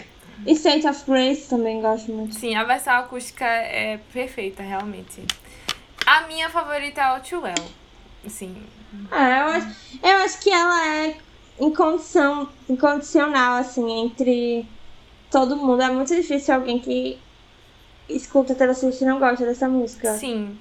[0.46, 2.34] E State of Grace também gosto muito.
[2.34, 5.24] Sim, a versão acústica é perfeita, realmente.
[6.06, 7.54] A minha favorita é Outwell.
[8.26, 8.56] Sim,
[9.10, 9.68] Ah, eu acho,
[10.02, 11.16] eu acho que ela é
[11.60, 14.66] incondição, incondicional, assim, entre
[15.30, 15.82] todo mundo.
[15.82, 17.18] É muito difícil alguém que
[18.08, 20.12] escuta Taylor Swift e não gosta dessa música.
[20.14, 20.58] Sim.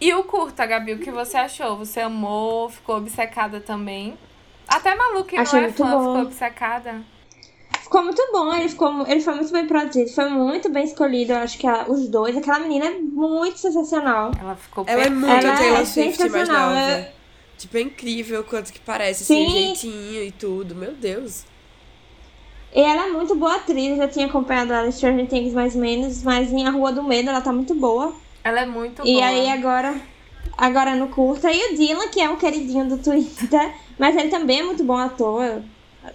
[0.00, 1.76] E o curta, Gabi, o que você achou?
[1.78, 2.68] Você amou?
[2.68, 4.16] Ficou obcecada também?
[4.66, 5.98] Até Malu, que Achei não é fã, bom.
[6.00, 7.02] ficou obcecada.
[7.88, 11.32] Ficou muito bom, ele, ficou, ele foi muito bem produzido, foi muito bem escolhido.
[11.32, 14.30] Eu acho que a- os dois, aquela menina é muito sensacional.
[14.38, 15.26] Ela ficou Ela é perfeita.
[15.26, 16.80] muito Ela Taylor é Swift mais sensacional, nova.
[16.80, 17.12] é-
[17.56, 19.50] Tipo, é incrível o quanto que parece, assim, Sim.
[19.50, 20.74] jeitinho e tudo.
[20.74, 21.44] Meu Deus.
[22.74, 25.74] E ela é muito boa atriz, eu já tinha acompanhado ela em Stranger Things mais
[25.74, 28.12] ou menos, mas em A Rua do Medo ela tá muito boa.
[28.44, 29.24] Ela é muito E boa.
[29.24, 29.98] aí agora,
[30.58, 31.50] agora no curta.
[31.50, 34.98] E o Dylan, que é um queridinho do Twitter, mas ele também é muito bom
[34.98, 35.62] ator.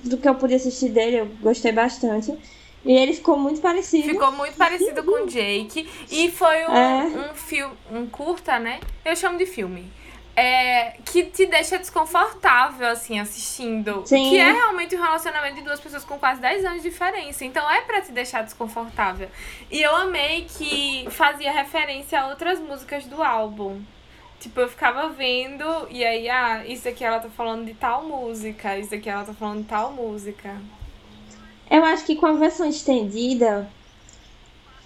[0.03, 2.37] Do que eu pude assistir dele, eu gostei bastante.
[2.85, 4.09] E ele ficou muito parecido.
[4.09, 5.87] Ficou muito parecido com o Jake.
[6.11, 7.03] E foi um, É.
[7.31, 8.79] um filme, um curta, né?
[9.05, 9.91] Eu chamo de filme.
[10.35, 14.01] É, que te deixa desconfortável, assim, assistindo.
[14.05, 14.31] Sim.
[14.31, 17.45] Que é realmente um relacionamento de duas pessoas com quase 10 anos de diferença.
[17.45, 19.29] Então é pra te deixar desconfortável.
[19.71, 23.79] E eu amei que fazia referência a outras músicas do álbum.
[24.43, 28.77] Tipo, eu ficava vendo e aí, ah, isso aqui ela tá falando de tal música,
[28.77, 30.57] isso aqui ela tá falando de tal música.
[31.71, 33.69] Eu acho que com a versão estendida,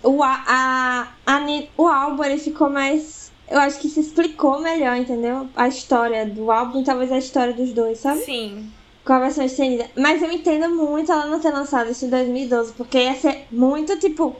[0.03, 1.39] o, a, a,
[1.75, 3.31] o álbum ele ficou mais.
[3.49, 5.49] Eu acho que se explicou melhor, entendeu?
[5.55, 8.19] A história do álbum talvez a história dos dois, sabe?
[8.19, 8.71] Sim.
[9.03, 9.89] Com a versão estendida.
[9.97, 13.97] Mas eu entendo muito ela não ter lançado isso em 2012, porque ia ser muito
[13.97, 14.35] tipo.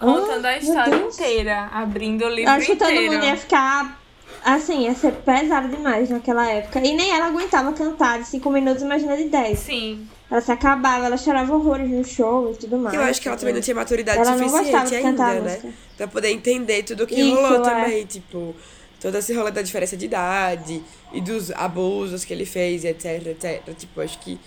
[0.00, 3.12] Contando "Ah, a história Deus." inteira, abrindo o livro Eu acho que todo inteiro.
[3.12, 4.05] mundo ia ficar.
[4.46, 6.78] Assim, ia ser pesado demais naquela época.
[6.78, 9.58] E nem ela aguentava cantar de 5 minutos, imagina de 10.
[9.58, 10.08] Sim.
[10.30, 12.94] Ela se acabava, ela chorava horrores no show e tudo mais.
[12.94, 15.74] eu acho que ela também não tinha maturidade Ela suficiente ainda, né?
[15.96, 17.60] Pra poder entender tudo que Isso, rolou é.
[17.60, 18.06] também.
[18.06, 18.54] Tipo,
[19.00, 20.80] todo esse rolê da diferença de idade
[21.12, 23.74] e dos abusos que ele fez, etc, etc.
[23.76, 24.38] Tipo, acho que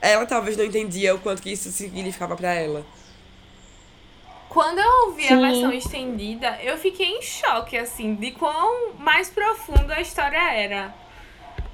[0.00, 2.84] ela talvez não entendia o quanto que isso significava pra ela.
[4.54, 5.34] Quando eu ouvi Sim.
[5.34, 10.94] a versão estendida, eu fiquei em choque, assim, de quão mais profunda a história era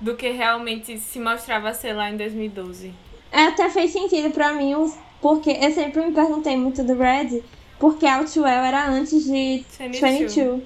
[0.01, 2.95] do que realmente se mostrava ser lá em 2012.
[3.31, 4.75] É, até fez sentido pra mim,
[5.21, 7.43] porque eu sempre me perguntei muito do Red,
[7.79, 10.01] porque Outwell era antes de 22.
[10.01, 10.63] 22.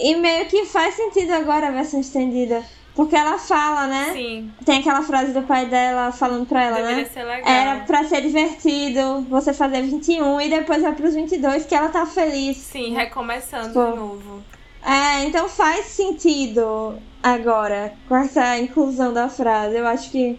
[0.00, 2.64] E meio que faz sentido agora a versão estendida.
[2.94, 4.12] Porque ela fala, né?
[4.12, 7.10] Sim, Tem aquela frase do pai dela falando pra ela, deveria né?
[7.12, 7.52] ser legal.
[7.52, 12.06] Era pra ser divertido você fazer 21 e depois vai pros 22 que ela tá
[12.06, 12.56] feliz.
[12.58, 13.90] Sim, recomeçando Pô.
[13.90, 14.42] de novo.
[14.84, 19.76] É, então faz sentido agora com essa inclusão da frase.
[19.76, 20.38] Eu acho que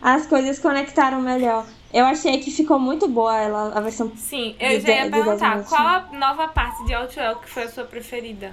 [0.00, 1.66] as coisas conectaram melhor.
[1.92, 4.12] Eu achei que ficou muito boa ela, a versão.
[4.14, 7.48] Sim, eu De já ia de perguntar, dez qual a nova parte de Outwell que
[7.48, 8.52] foi a sua preferida?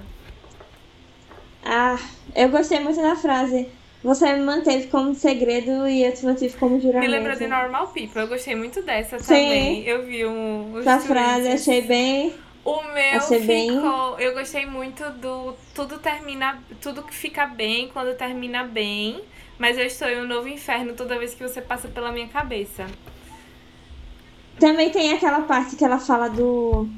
[1.68, 1.98] Ah,
[2.34, 3.68] eu gostei muito da frase.
[4.04, 7.10] Você me manteve como segredo e eu te mantive como juramento.
[7.10, 9.24] Me lembrou de Normal People, eu gostei muito dessa Sim.
[9.24, 9.82] também.
[9.84, 10.78] Eu vi um.
[10.78, 12.32] Essa frase achei bem.
[12.64, 14.16] O meu Achei ficou.
[14.16, 15.54] bem- Eu gostei muito do.
[15.74, 16.58] Tudo termina.
[16.80, 19.20] Tudo que fica bem quando termina bem.
[19.58, 22.86] Mas eu estou em um novo inferno toda vez que você passa pela minha cabeça.
[24.58, 26.88] Também tem aquela parte que ela fala do.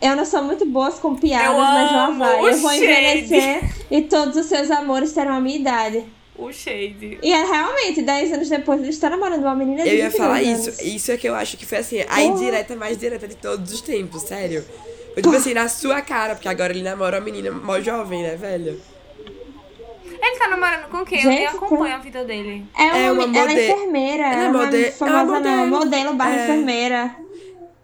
[0.00, 2.38] Eu não sou muito boa com piadas, Eu mas lá amo vai.
[2.38, 2.84] Eu vou shade.
[2.84, 3.60] envelhecer
[3.90, 6.04] e todos os seus amores terão a minha idade.
[6.38, 7.18] O Shade.
[7.22, 10.16] E é realmente, 10 anos depois, ele está namorando uma menina de Eu ia 22
[10.16, 10.66] falar anos.
[10.68, 10.82] isso.
[10.82, 13.82] Isso é que eu acho que foi assim, a indireta mais direta de todos os
[13.82, 14.64] tempos, sério.
[15.12, 18.36] Foi tipo assim, na sua cara, porque agora ele namora uma menina mó jovem, né,
[18.36, 18.80] velho?
[20.22, 21.22] Ele tá namorando com quem?
[21.22, 22.64] eu nem Gente, acompanho a vida dele.
[22.78, 24.22] É uma, É uma ela é mode- enfermeira.
[24.22, 25.56] Ela é Ela não mode- é famosa, é uma não.
[25.66, 25.66] modelo.
[25.84, 26.44] Modelo barra É.
[26.44, 27.16] enfermeira.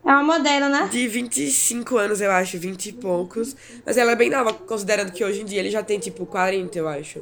[0.06, 0.88] É uma modelo, né?
[0.90, 3.56] De 25 anos, eu acho, 20 e poucos.
[3.84, 6.78] Mas ela é bem nova, considerando que hoje em dia ele já tem, tipo, 40,
[6.78, 7.20] eu acho.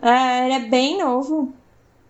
[0.00, 1.52] É, ele é bem novo.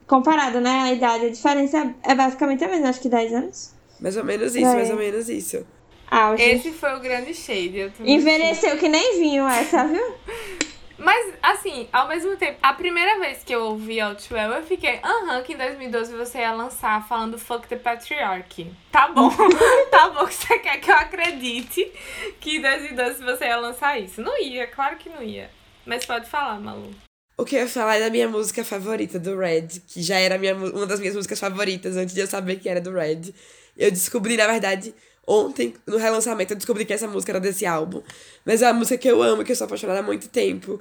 [0.06, 0.70] Comparado, né?
[0.82, 3.74] A idade, a diferença é basicamente a mesma, acho que 10 anos.
[3.98, 4.74] Mais ou menos isso, É.
[4.74, 5.64] mais ou menos isso.
[6.10, 6.42] Auge.
[6.42, 7.90] Esse foi o grande Shade.
[8.00, 10.12] Envelheceu que nem vinho essa, viu?
[11.02, 15.42] Mas, assim, ao mesmo tempo, a primeira vez que eu ouvi Outwell, eu fiquei, aham,
[15.42, 18.72] que em 2012 você ia lançar falando fuck the patriarchy.
[18.92, 19.28] Tá bom,
[19.90, 21.92] tá bom que você quer que eu acredite
[22.40, 24.22] que em 2012 você ia lançar isso.
[24.22, 25.50] Não ia, claro que não ia.
[25.84, 26.94] Mas pode falar, Malu.
[27.36, 30.38] O que eu ia falar é da minha música favorita, do Red, que já era
[30.38, 33.34] minha, uma das minhas músicas favoritas antes de eu saber que era do Red.
[33.76, 34.94] Eu descobri, na verdade,
[35.26, 38.02] ontem, no relançamento, eu descobri que essa música era desse álbum.
[38.44, 40.80] Mas é uma música que eu amo, que eu sou apaixonada há muito tempo,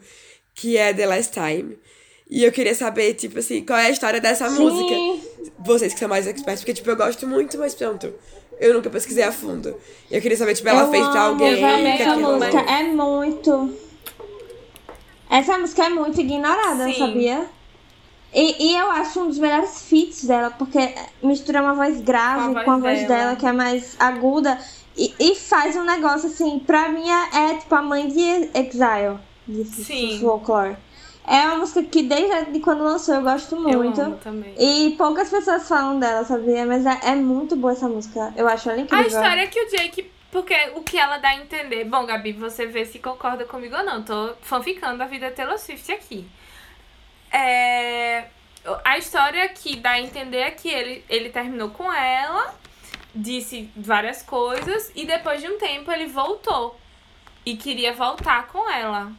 [0.53, 1.77] que é The Last Time.
[2.29, 4.95] E eu queria saber, tipo assim, qual é a história dessa música.
[5.59, 8.13] Vocês que são mais expertos, porque, tipo, eu gosto muito, mas pronto.
[8.59, 9.75] Eu nunca pesquisei a fundo.
[10.09, 11.51] Eu queria saber, tipo, ela eu fez pra amo, alguém.
[11.53, 12.59] eu que essa música.
[12.61, 13.77] É muito.
[15.29, 16.97] Essa música é muito ignorada, Sim.
[16.97, 17.45] sabia?
[18.33, 22.59] E, e eu acho um dos melhores feats dela, porque mistura uma voz grave Com
[22.59, 23.23] a com a, voz voz dela.
[23.23, 24.57] dela, que é mais aguda.
[24.97, 28.19] E, e faz um negócio assim, pra mim é, é tipo a mãe de
[28.53, 30.19] Exile, de Sim.
[30.19, 30.77] Folklore.
[31.27, 34.01] É uma música que desde quando lançou eu gosto muito.
[34.01, 34.53] Eu também.
[34.57, 36.65] E poucas pessoas falam dela, sabia?
[36.65, 38.33] Mas é, é muito boa essa música.
[38.35, 39.05] Eu acho ela A incrível.
[39.07, 40.11] história é que o Jake.
[40.31, 41.83] Porque o que ela dá a entender.
[41.83, 44.01] Bom, Gabi, você vê se concorda comigo ou não.
[44.01, 46.25] Tô fanficando a vida da Taylor Swift aqui.
[47.31, 48.25] É,
[48.83, 52.53] a história que dá a entender é que ele, ele terminou com ela,
[53.13, 56.79] disse várias coisas, e depois de um tempo ele voltou.
[57.45, 59.11] E queria voltar com ela.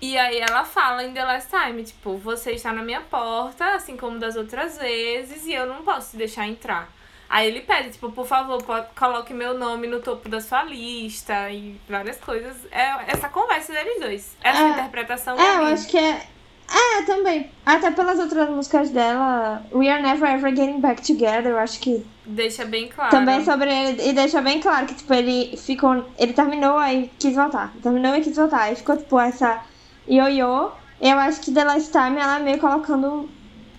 [0.00, 3.96] E aí ela fala em The Last Time, tipo, você está na minha porta, assim
[3.96, 6.88] como das outras vezes, e eu não posso te deixar entrar.
[7.28, 8.60] Aí ele pede, tipo, por favor,
[8.98, 12.56] coloque meu nome no topo da sua lista e várias coisas.
[12.72, 14.36] É essa conversa deles dois.
[14.42, 14.68] Essa É.
[14.70, 16.26] interpretação É, eu acho que é.
[16.72, 17.50] É, também.
[17.66, 22.06] Até pelas outras músicas dela, We Are Never Ever Getting Back Together, eu acho que
[22.24, 23.10] deixa bem claro.
[23.10, 24.08] também sobre ele.
[24.08, 26.04] E deixa bem claro que, tipo, ele ficou.
[26.18, 27.72] Ele terminou aí quis voltar.
[27.82, 28.62] Terminou e quis voltar.
[28.62, 29.60] Aí ficou, tipo, essa
[30.08, 30.70] ioiô.
[31.00, 33.28] Eu acho que The Last Time ela é meio colocando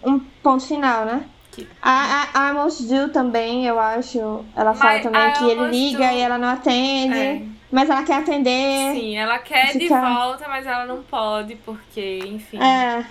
[0.04, 1.24] um ponto final, né?
[1.52, 4.44] Que- A, a, a Almost Do também, eu acho.
[4.56, 7.18] Ela fala Mas também que ele liga Do- e ela não atende.
[7.18, 7.42] É.
[7.72, 8.94] Mas ela quer atender.
[8.96, 13.06] Sim, ela quer de Fica- volta, mas ela não pode, porque, enfim, É.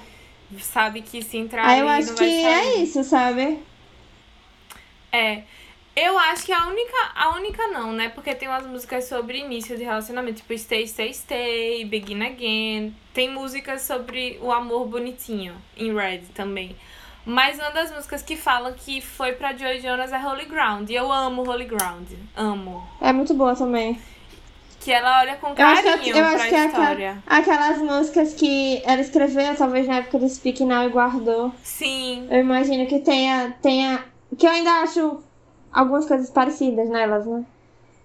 [0.60, 2.46] sabe que se entrar Aí eu acho não que vai sair.
[2.46, 3.58] é isso, sabe?
[5.12, 5.42] É.
[5.96, 6.96] Eu acho que a única.
[7.16, 8.08] A única não, né?
[8.10, 12.94] Porque tem umas músicas sobre início de relacionamento, tipo Stay, Stay, Stay, Begin Again.
[13.12, 16.76] Tem músicas sobre o amor bonitinho em Red também.
[17.26, 20.88] Mas uma das músicas que falam que foi pra Joy Jonas é Holy Ground.
[20.90, 22.08] E eu amo Holy Ground.
[22.36, 22.88] Amo.
[23.00, 24.00] É muito boa também.
[24.80, 27.22] Que ela olha com Eu acho carinho que, eu pra acho que é história.
[27.26, 31.52] aquelas músicas que ela escreveu, talvez na época do Speak Now e guardou.
[31.62, 32.26] Sim.
[32.30, 34.04] Eu imagino que tenha, tenha.
[34.38, 35.22] Que eu ainda acho
[35.70, 37.44] algumas coisas parecidas nelas, né?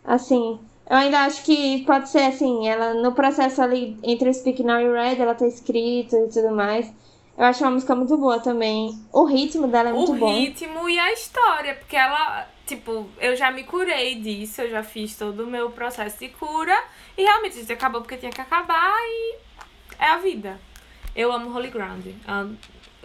[0.03, 0.59] Assim,
[0.89, 4.79] eu ainda acho que pode ser assim, ela no processo ali entre o Speak Now
[4.81, 6.93] e o Red, ela tá escrito e tudo mais.
[7.37, 8.97] Eu acho uma música muito boa também.
[9.11, 10.31] O ritmo dela é muito o bom.
[10.31, 14.83] O ritmo e a história, porque ela, tipo, eu já me curei disso, eu já
[14.83, 16.75] fiz todo o meu processo de cura
[17.17, 19.35] e realmente isso acabou porque tinha que acabar e
[19.99, 20.59] é a vida.
[21.15, 22.05] Eu amo Holy Ground.
[22.27, 22.55] Um,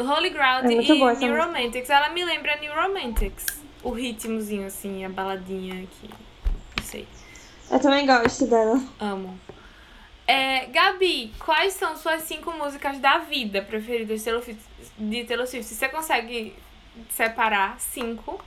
[0.02, 1.44] Holy Ground É e boa New música.
[1.44, 3.46] Romantics, ela me lembra New Romantics.
[3.82, 6.10] O ritmozinho assim, a baladinha aqui.
[6.76, 7.06] Não sei.
[7.70, 8.82] Eu também gosto dela.
[8.98, 9.38] Amo.
[10.26, 14.24] É, Gabi, quais são suas cinco músicas da vida preferidas?
[14.98, 15.72] De Taylor Swift?
[15.74, 16.54] Você consegue
[17.08, 18.40] separar cinco?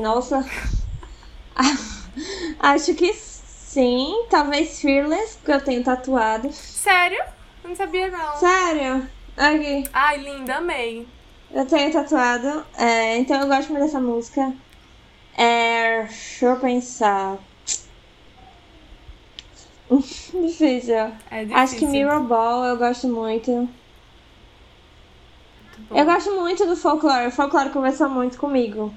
[0.00, 0.44] Nossa.
[2.60, 4.26] acho que sim.
[4.30, 6.52] Talvez Fearless, porque eu tenho tatuado.
[6.52, 7.22] Sério?
[7.64, 8.36] Não sabia não.
[8.36, 9.08] Sério?
[9.36, 9.84] Aqui.
[9.92, 11.06] Ai, linda, amei.
[11.50, 12.64] Eu tenho tatuado.
[12.76, 14.52] é, então eu gosto muito dessa música.
[15.36, 16.02] É.
[16.02, 17.38] Deixa eu pensar.
[19.90, 21.12] Difícil.
[21.30, 21.56] É difícil.
[21.56, 23.50] Acho que Mirror Ball eu gosto muito.
[23.50, 23.70] Muito.
[25.90, 27.28] Eu gosto muito do folclore.
[27.28, 28.92] O folclore conversou muito comigo.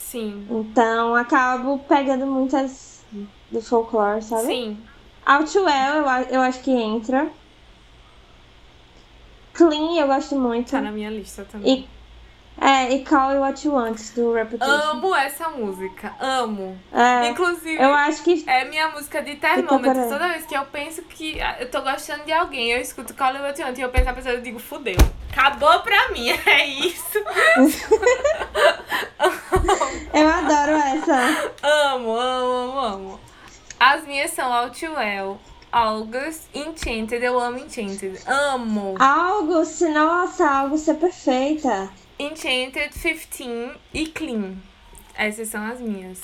[0.00, 0.46] Sim.
[0.50, 3.04] Então acabo pegando muitas
[3.50, 4.46] do folclore, sabe?
[4.46, 4.78] Sim.
[5.24, 7.30] Outwell eu, eu acho que entra.
[9.52, 10.70] Clean eu gosto muito.
[10.70, 11.80] Tá na minha lista também.
[11.80, 11.88] E,
[12.60, 14.90] é, e Call You What You Want do Reputation.
[14.90, 16.14] Amo essa música.
[16.20, 16.78] Amo.
[16.92, 19.94] É, Inclusive, eu acho que é minha música de termômetro.
[19.94, 20.10] peraí.
[20.10, 23.34] Toda vez que eu penso que ah, eu tô gostando de alguém, eu escuto Call
[23.34, 24.96] You What You Want e eu penso na pessoa eu digo, fudeu.
[25.32, 27.18] Acabou pra mim, é isso.
[30.12, 31.52] eu adoro essa.
[31.62, 33.20] Amo, amo, amo, amo.
[33.78, 35.40] As minhas são Outwell,
[35.72, 37.24] August, Enchanted.
[37.24, 38.20] Eu amo Enchanted.
[38.26, 38.96] Amo.
[38.98, 41.88] August, nossa, August é perfeita.
[42.20, 44.54] Enchanted, 15 e Clean.
[45.16, 46.18] Essas são as minhas.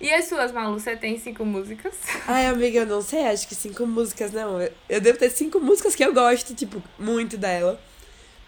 [0.00, 0.78] E as suas, Malu?
[0.80, 1.94] Você tem cinco músicas?
[2.26, 4.60] Ai, amiga, eu não sei, acho que cinco músicas, não.
[4.88, 7.80] Eu- devo ter cinco músicas que eu gosto, tipo, muito dela.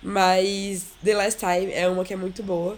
[0.03, 2.77] Mas The Last Time é uma que é muito boa.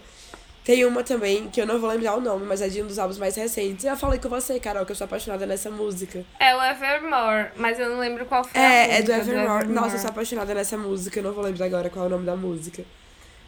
[0.62, 2.98] Tem uma também, que eu não vou lembrar o nome, mas é de um dos
[2.98, 3.86] álbuns mais recentes.
[3.86, 6.22] Eu falei com você, Carol, que eu sou apaixonada nessa música.
[6.38, 9.68] É o Evermore, mas eu não lembro qual foi a É, é do música Evermore.
[9.68, 12.26] Nossa, eu sou apaixonada nessa música, eu não vou lembrar agora qual é o nome
[12.26, 12.84] da música.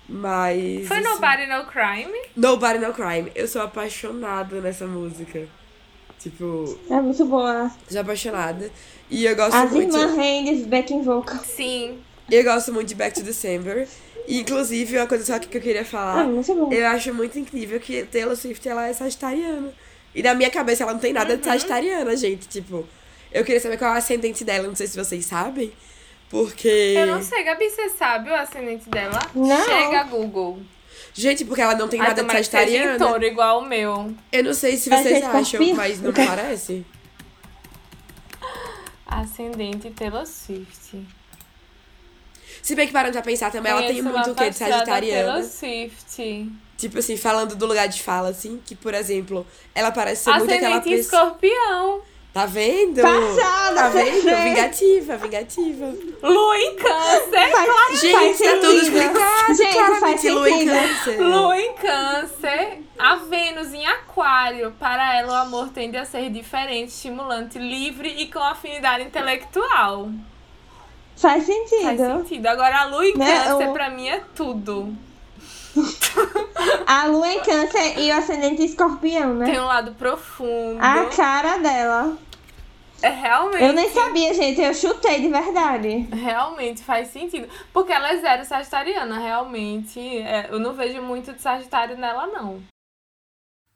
[0.09, 0.87] Mas.
[0.89, 2.19] Foi assim, Nobody No Crime?
[2.37, 3.33] Nobody No Crime.
[3.35, 5.47] Eu sou apaixonada nessa música.
[6.19, 7.71] Tipo, É muito boa.
[7.89, 8.71] sou apaixonada.
[9.11, 9.97] E eu gosto As muito.
[9.97, 11.39] irmãs Hands, backing vocal.
[11.45, 11.99] Sim.
[12.31, 13.87] Eu gosto muito de Back to December.
[14.29, 16.25] E, inclusive, uma coisa só que eu queria Ah, falar.
[16.27, 16.73] muito bom.
[16.73, 19.73] Eu acho muito incrível que Taylor Swift, ela é sagitariana.
[20.15, 22.47] E na minha cabeça ela não tem nada de sagitariana, gente.
[22.49, 22.87] Tipo,
[23.33, 25.73] eu queria saber qual é o ascendente dela, não sei se vocês sabem.
[26.33, 26.95] Porque.
[26.97, 29.19] Eu não sei, Gabi, você sabe o ascendente dela?
[29.35, 29.65] Não.
[29.67, 30.61] Chega, Google.
[31.13, 32.97] Gente, porque ela não tem Ai, nada de em sagitariana.
[32.97, 34.15] touro, igual o meu.
[34.33, 36.87] Eu não sei se Vai vocês acham, mas não parece.
[39.07, 41.07] Ascendente Taylor Swift.
[42.63, 45.33] Se bem que parando pra pensar também, ela tem muito o quê de sagitariana.
[45.35, 46.51] Taylor Swift.
[46.79, 50.51] Tipo assim, falando do lugar de fala, assim, que, por exemplo, ela parece ser muito
[50.51, 51.25] aquela Ascendente pessoa.
[51.25, 52.01] escorpião.
[52.33, 53.03] Tá vendo?
[53.03, 54.23] Passada, Tá vendo?
[54.23, 55.95] Vingativa, vingativa.
[56.23, 57.51] Lua em câncer.
[57.51, 58.97] Faz, Gente, faz tá tudo sentido.
[58.97, 59.55] explicado.
[59.55, 60.73] Gente, claramente, Lua em sentido.
[61.05, 61.21] câncer.
[61.21, 62.79] Lua em câncer.
[62.99, 64.73] A Vênus em aquário.
[64.81, 70.09] Para ela, o amor tende a ser diferente, estimulante, livre e com afinidade intelectual.
[71.17, 72.19] Faz Faz sentido.
[72.19, 72.47] sentido.
[72.47, 74.97] Agora, a lua em Né, câncer, eu- pra mim, é tudo.
[76.87, 79.47] A lua em câncer e o ascendente escorpião, né?
[79.47, 80.79] Tem um lado profundo.
[80.81, 82.17] A cara dela.
[83.03, 83.63] É realmente.
[83.65, 84.61] Eu nem sabia, gente.
[84.61, 86.07] Eu chutei de verdade.
[86.13, 87.49] Realmente faz sentido.
[87.73, 89.99] Porque ela é zero sagitariana, realmente.
[90.19, 92.63] é, eu não vejo muito de Sagitário nela, não.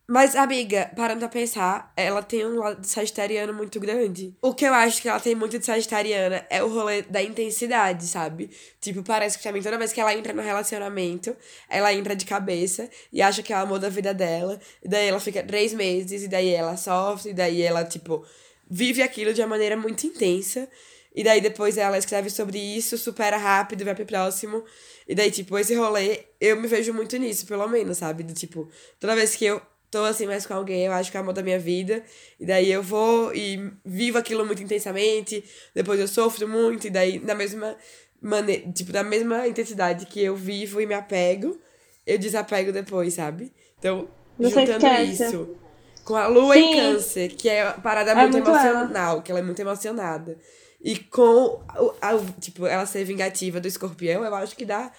[0.08, 4.36] Mas, amiga, parando pra pensar, ela tem um lado de sagitariano muito grande.
[4.40, 8.06] O que eu acho que ela tem muito de sagitariana é o rolê da intensidade,
[8.06, 8.48] sabe?
[8.80, 11.36] Tipo, parece que também toda vez que ela entra no relacionamento,
[11.68, 14.60] ela entra de cabeça e acha que é o amor da vida dela.
[14.80, 18.24] E daí ela fica três meses, e daí ela sofre, e daí ela, tipo,
[18.70, 20.68] vive aquilo de uma maneira muito intensa.
[21.16, 24.62] E daí depois ela escreve sobre isso, supera rápido, vai pro próximo.
[25.08, 28.22] E daí, tipo, esse rolê, eu me vejo muito nisso, pelo menos, sabe?
[28.22, 28.68] Do tipo,
[29.00, 29.60] toda vez que eu
[29.98, 32.02] tô assim mais com alguém, eu acho que é o amor da minha vida.
[32.38, 35.42] E daí eu vou e vivo aquilo muito intensamente.
[35.74, 37.76] Depois eu sofro muito, e daí na mesma
[38.20, 41.58] maneira, tipo, na mesma intensidade que eu vivo e me apego,
[42.06, 43.52] eu desapego depois, sabe?
[43.78, 45.24] Então, Você juntando esquece.
[45.24, 45.56] isso
[46.04, 46.76] com a lua em Sim.
[46.76, 48.60] câncer, que é uma parada É muito, muito ela.
[48.60, 50.38] emocional, que ela é muito emocionada.
[50.80, 54.92] E com, o- a, tipo, ela ser vingativa do escorpião, eu acho que dá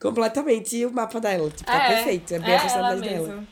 [0.00, 1.50] completamente o mapa dela.
[1.50, 2.34] Tipo, é, é perfeito.
[2.34, 3.44] É bem é a personalidade dela.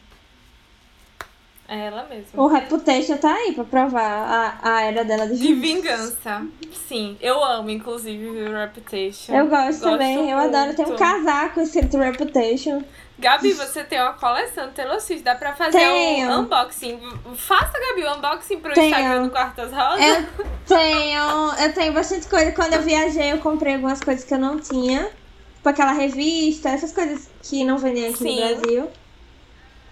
[1.73, 2.43] É ela mesma.
[2.43, 6.47] O Reputation tá aí pra provar a, a era dela de, de vingança.
[6.87, 9.33] Sim, eu amo, inclusive, o Reputation.
[9.33, 10.31] Eu gosto, gosto também, muito.
[10.33, 10.75] eu adoro.
[10.77, 12.85] Tem um casaco escrito Reputation.
[13.19, 16.29] Gabi, você tem uma coleção de Taylor Swift, dá pra fazer tenho.
[16.29, 17.01] um unboxing.
[17.37, 18.89] Faça, Gabi, um unboxing pro tenho.
[18.89, 20.05] Instagram do Quartas Rosas.
[20.05, 22.53] Eu tenho, eu tenho bastante coisa.
[22.53, 25.11] Quando eu viajei, eu comprei algumas coisas que eu não tinha.
[25.57, 28.41] Tipo aquela revista, essas coisas que não vendem aqui Sim.
[28.41, 28.91] no Brasil.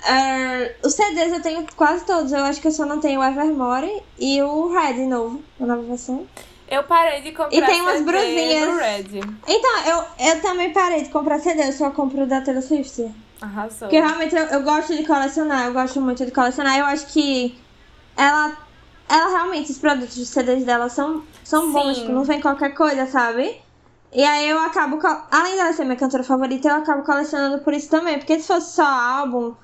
[0.01, 2.33] Uh, os CDs eu tenho quase todos.
[2.33, 5.83] Eu acho que eu só não tenho o Evermore e o Red novo, a nova
[5.83, 6.27] versão.
[6.69, 8.77] Eu parei de comprar E tem umas CD brusinhas.
[8.77, 9.21] Red.
[9.49, 13.13] Então, eu, eu também parei de comprar CD, eu só compro da Taylor Swift.
[13.41, 13.81] Arrasou.
[13.81, 16.79] Porque realmente eu, eu gosto de colecionar, eu gosto muito de colecionar.
[16.79, 17.59] Eu acho que
[18.17, 18.57] ela.
[19.09, 23.07] Ela realmente, os produtos de CDs dela são, são bons, tipo, não vem qualquer coisa,
[23.07, 23.61] sabe?
[24.13, 25.01] E aí eu acabo.
[25.33, 28.19] Além dela ser minha cantora favorita, eu acabo colecionando por isso também.
[28.19, 29.55] Porque se fosse só álbum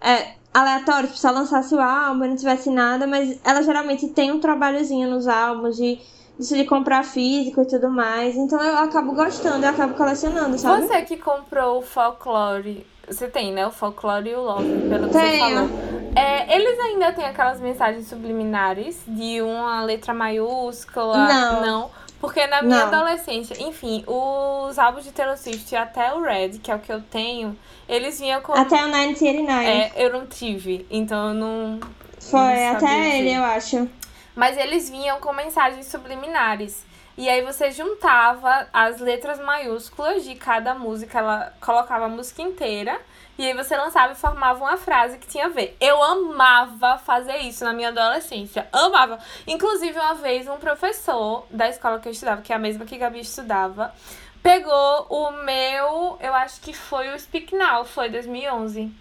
[0.00, 4.32] é, aleatório, tipo, só lançasse o álbum e não tivesse nada, mas ela geralmente tem
[4.32, 5.98] um trabalhozinho nos álbuns de,
[6.38, 8.36] de comprar físico e tudo mais.
[8.36, 10.86] Então eu acabo gostando, eu acabo colecionando, sabe?
[10.86, 12.86] Você que comprou o folklore.
[13.06, 13.66] Você tem, né?
[13.66, 15.32] O folklore e o love, pelo que Tenho.
[15.32, 15.68] você falou.
[16.14, 21.26] É, eles ainda têm aquelas mensagens subliminares de uma letra maiúscula?
[21.26, 21.60] Não.
[21.60, 21.90] Não.
[22.20, 22.94] Porque na minha Não.
[22.94, 27.00] adolescência, enfim, os álbuns de Taylor Swift até o Red, que é o que eu
[27.00, 27.56] tenho,
[27.88, 28.52] eles vinham com.
[28.52, 29.66] Até o 1989.
[29.66, 31.80] É, eu não tive, então eu não.
[32.20, 33.88] Foi, não até ele, eu acho.
[34.36, 36.84] Mas eles vinham com mensagens subliminares.
[37.16, 43.00] E aí você juntava as letras maiúsculas de cada música, ela colocava a música inteira.
[43.40, 45.74] E aí você lançava e formava uma frase que tinha a ver.
[45.80, 48.68] Eu amava fazer isso na minha adolescência.
[48.70, 49.18] Amava.
[49.46, 52.98] Inclusive, uma vez, um professor da escola que eu estudava, que é a mesma que
[52.98, 53.94] Gabi estudava,
[54.42, 58.92] pegou o meu, eu acho que foi o Speak Now, foi 2011.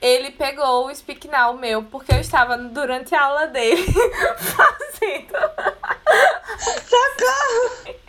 [0.00, 3.88] Ele pegou o Speak Now meu, porque eu estava durante a aula dele
[4.38, 5.34] fazendo.
[6.86, 7.99] Socorro!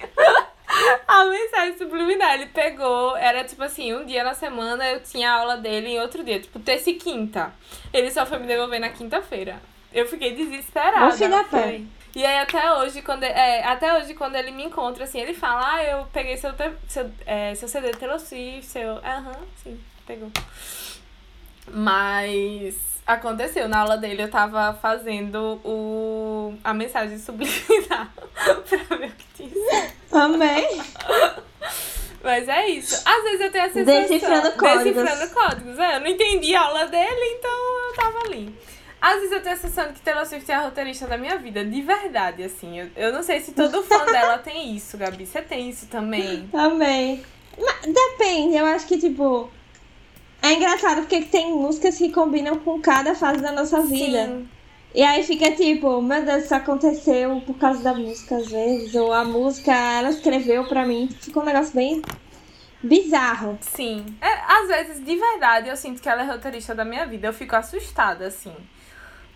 [1.07, 5.57] A mensagem subliminar, ele pegou, era tipo assim, um dia na semana eu tinha aula
[5.57, 7.53] dele em outro dia, tipo terça e quinta.
[7.93, 9.61] Ele só foi me devolver na quinta-feira.
[9.93, 11.05] Eu fiquei desesperada.
[11.29, 11.59] Da foi.
[11.59, 11.81] pé.
[12.15, 15.75] E aí até hoje, quando é, até hoje, quando ele me encontra, assim, ele fala,
[15.75, 18.97] ah, eu peguei seu, te- seu, é, seu CD Taylor Swift, seu.
[18.97, 20.29] Aham, sim, pegou.
[21.67, 22.75] Mas
[23.05, 28.11] aconteceu, na aula dele eu tava fazendo o, a mensagem subliminar
[28.87, 29.91] pra ver o que tinha.
[30.11, 30.67] Amei.
[32.23, 33.01] Mas é isso.
[33.03, 34.01] Às vezes eu tenho a sensação...
[34.01, 35.03] Decifrando códigos.
[35.03, 35.79] Decifrando códigos.
[35.79, 37.51] É, eu não entendi a aula dele, então
[37.87, 38.55] eu tava ali.
[39.01, 41.35] Às vezes eu tenho a sensação de que Taylor Swift é a roteirista da minha
[41.37, 41.65] vida.
[41.65, 42.79] De verdade, assim.
[42.79, 45.25] Eu, eu não sei se todo fã dela tem isso, Gabi.
[45.25, 46.47] Você tem isso também?
[46.53, 47.25] Amei.
[47.57, 49.49] Mas depende, eu acho que, tipo.
[50.41, 54.25] É engraçado porque tem músicas que combinam com cada fase da nossa vida.
[54.25, 54.49] Sim.
[54.93, 58.93] E aí fica tipo, meu Deus, isso aconteceu por causa da música às vezes.
[58.95, 61.07] Ou a música, ela escreveu pra mim.
[61.21, 62.01] Ficou um negócio bem
[62.83, 63.57] bizarro.
[63.61, 64.05] Sim.
[64.19, 64.27] É,
[64.59, 67.27] às vezes, de verdade, eu sinto que ela é roteirista da minha vida.
[67.27, 68.53] Eu fico assustada, assim.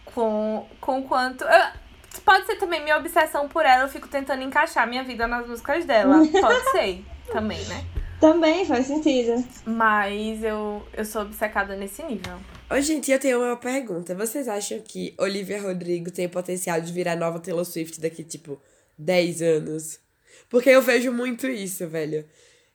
[0.06, 1.44] Com, com quanto.
[1.44, 3.84] eu- pode ser também minha obsessão por ela.
[3.84, 6.18] Eu fico tentando encaixar minha vida nas músicas dela.
[6.42, 7.84] Pode ser também, né?
[8.20, 9.44] Também faz sentido.
[9.66, 12.38] Mas eu, eu sou obcecada nesse nível.
[12.70, 14.16] Ô, gente, eu tenho uma pergunta.
[14.16, 18.60] Vocês acham que Olivia Rodrigo tem potencial de virar nova Taylor Swift daqui, tipo,
[18.98, 20.00] 10 anos?
[20.50, 22.26] Porque eu vejo muito isso, velho.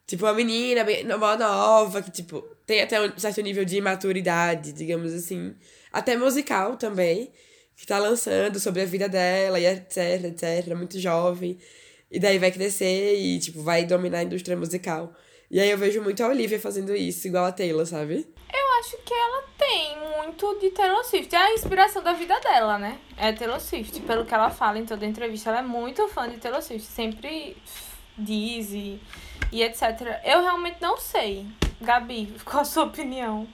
[0.06, 5.12] Tipo, uma menina bem nova, que, tipo, tem até um certo nível de maturidade, digamos
[5.12, 5.54] assim.
[5.92, 7.32] Até musical também,
[7.76, 10.74] que tá lançando sobre a vida dela e etc, etc.
[10.76, 11.58] Muito jovem.
[12.10, 15.14] E daí vai crescer e, tipo, vai dominar a indústria musical.
[15.50, 18.24] E aí eu vejo muito a Olivia fazendo isso, igual a Taylor, sabe?
[18.54, 21.34] Eu acho que ela tem muito de Taylor Swift.
[21.34, 22.98] É a inspiração da vida dela, né?
[23.16, 23.98] É Taylor Swift.
[24.02, 26.86] Pelo que ela fala em toda entrevista, ela é muito fã de Taylor Swift.
[26.86, 27.56] Sempre
[28.16, 29.00] diz e,
[29.50, 30.20] e etc.
[30.24, 31.44] Eu realmente não sei.
[31.80, 33.48] Gabi, qual a sua opinião?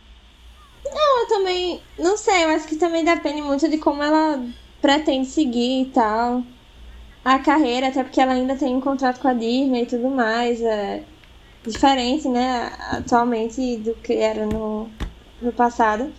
[0.84, 4.38] Eu também, não sei, eu acho que também depende muito de como ela
[4.82, 6.42] pretende seguir e tal.
[7.24, 10.61] A carreira, até porque ela ainda tem um contrato com a Disney e tudo mais.
[10.61, 11.03] É
[11.71, 14.89] diferente, né, atualmente do que era no,
[15.41, 16.12] no passado.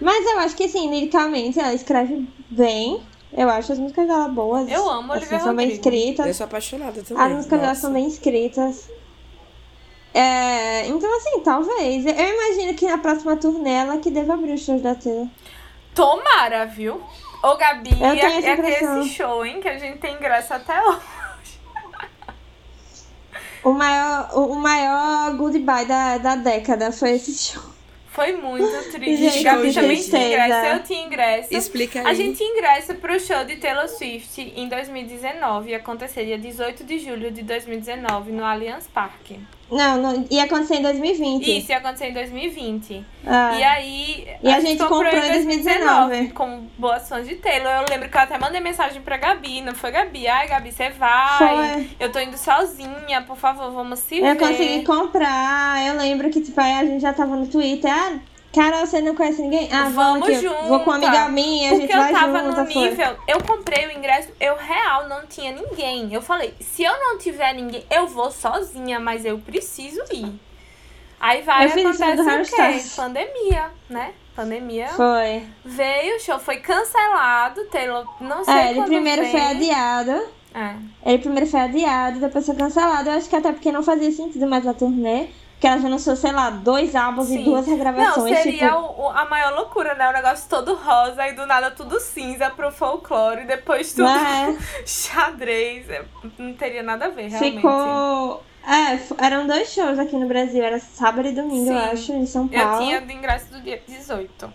[0.00, 3.00] Mas eu acho que, assim, liricamente ela escreve bem.
[3.32, 4.70] Eu acho as músicas dela boas.
[4.70, 6.26] Eu amo assim, Olivia São bem escritas.
[6.26, 7.22] Eu sou apaixonada também.
[7.24, 8.90] As músicas dela são bem escritas.
[10.12, 12.04] É, então, assim, talvez.
[12.04, 15.28] Eu imagino que na próxima turnê ela que deva abrir os shows da Taylor.
[15.94, 17.00] Tomara, viu?
[17.42, 19.60] Ô, Gabi, Eu tenho é, essa é esse show, hein?
[19.60, 21.00] Que a gente tem ingresso até hoje.
[23.64, 27.62] O maior, o maior goodbye da, da década foi esse show.
[28.12, 29.16] Foi muito triste.
[29.16, 31.48] Gente, Gabi também tinha ingresso, eu tinha ingresso.
[31.50, 32.06] Explica aí.
[32.06, 35.70] A gente tinha ingresso pro show de Taylor Swift em 2019.
[35.70, 39.40] Ia acontecer dia 18 de julho de 2019 no Allianz Parque.
[39.72, 41.58] Não, não, ia acontecer em 2020.
[41.58, 43.04] Isso ia acontecer em 2020.
[43.26, 43.58] Ah.
[43.58, 44.28] E aí.
[44.42, 46.30] E a gente comprou em 2019.
[46.30, 47.72] Como boas fãs de Taylor.
[47.72, 49.62] Eu lembro que eu até mandei mensagem pra Gabi.
[49.62, 50.28] Não foi Gabi?
[50.28, 51.38] Ai, Gabi, você vai.
[51.38, 51.90] Foi.
[51.98, 54.38] Eu tô indo sozinha, por favor, vamos se Eu ver.
[54.38, 55.86] consegui comprar.
[55.86, 57.90] Eu lembro que, tipo, aí a gente já tava no Twitter.
[57.92, 58.18] Ah,
[58.52, 59.68] Carol, você não conhece ninguém?
[59.72, 60.40] Ah, Vamos aqui.
[60.40, 60.62] junto.
[60.68, 62.56] Vou com uma amiga minha, a Porque gente eu vai tava junto.
[62.60, 66.12] no nível, eu comprei o ingresso, eu real não tinha ninguém.
[66.12, 70.38] Eu falei, se eu não tiver ninguém, eu vou sozinha, mas eu preciso ir.
[71.18, 72.42] Aí vai Eu acontece o quê?
[72.42, 72.94] Styles.
[72.96, 74.12] Pandemia, né?
[74.34, 74.88] Pandemia.
[74.88, 75.44] Foi.
[75.64, 79.30] Veio, o show foi cancelado, Taylor, não sei É, ele primeiro vem.
[79.30, 80.22] foi adiado.
[80.54, 80.74] É.
[81.06, 83.08] Ele primeiro foi adiado, depois foi cancelado.
[83.08, 85.28] Eu acho que até porque não fazia sentido mais a turnê.
[85.62, 87.44] Porque ela já lançou, sei lá, dois álbuns e Sim.
[87.44, 88.16] duas regravações.
[88.16, 90.08] Não, seria tipo, o- a maior loucura, né?
[90.08, 94.58] O negócio todo rosa e do nada tudo cinza pro folclore, depois tudo né?
[94.84, 95.88] xadrez.
[95.88, 96.04] É,
[96.36, 97.54] Não teria nada a ver, realmente.
[97.58, 98.42] Ficou.
[98.66, 100.64] É, eram dois shows aqui no Brasil.
[100.64, 101.86] Era sábado e domingo, eu Sim.
[101.92, 102.78] acho, em São Eu Paulo.
[102.84, 104.52] tinha do ingresso do dia 18.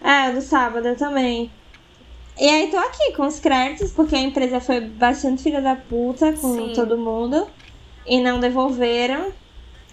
[0.00, 1.50] É, do sábado eu também.
[2.38, 6.32] E aí tô aqui com os créditos, porque a empresa foi bastante filha da puta
[6.34, 6.72] com Sim.
[6.72, 7.48] todo mundo.
[8.06, 9.32] E não devolveram.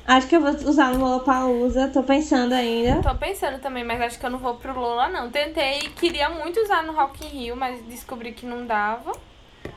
[0.08, 3.02] Acho que eu vou usar no Lollapalooza, tô pensando ainda.
[3.02, 5.30] Tô pensando também, mas acho que eu não vou pro Lola, não.
[5.30, 9.12] Tentei, queria muito usar no Rock in Rio, mas descobri que não dava.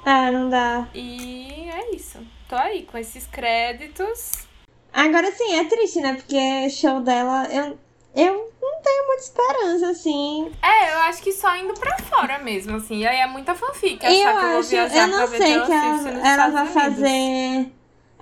[0.05, 0.89] É, não dá.
[0.95, 2.19] E é isso.
[2.49, 4.47] Tô aí com esses créditos.
[4.93, 6.15] Agora sim, é triste, né?
[6.15, 7.79] Porque show dela, eu,
[8.15, 10.53] eu não tenho muita esperança, assim.
[10.63, 12.99] É, eu acho que só indo pra fora mesmo, assim.
[12.99, 14.05] E aí é muita fanfic.
[14.05, 16.67] E eu achar que eu vou acho, viajar eu não sei que ela, ela vai
[16.67, 17.74] fazer.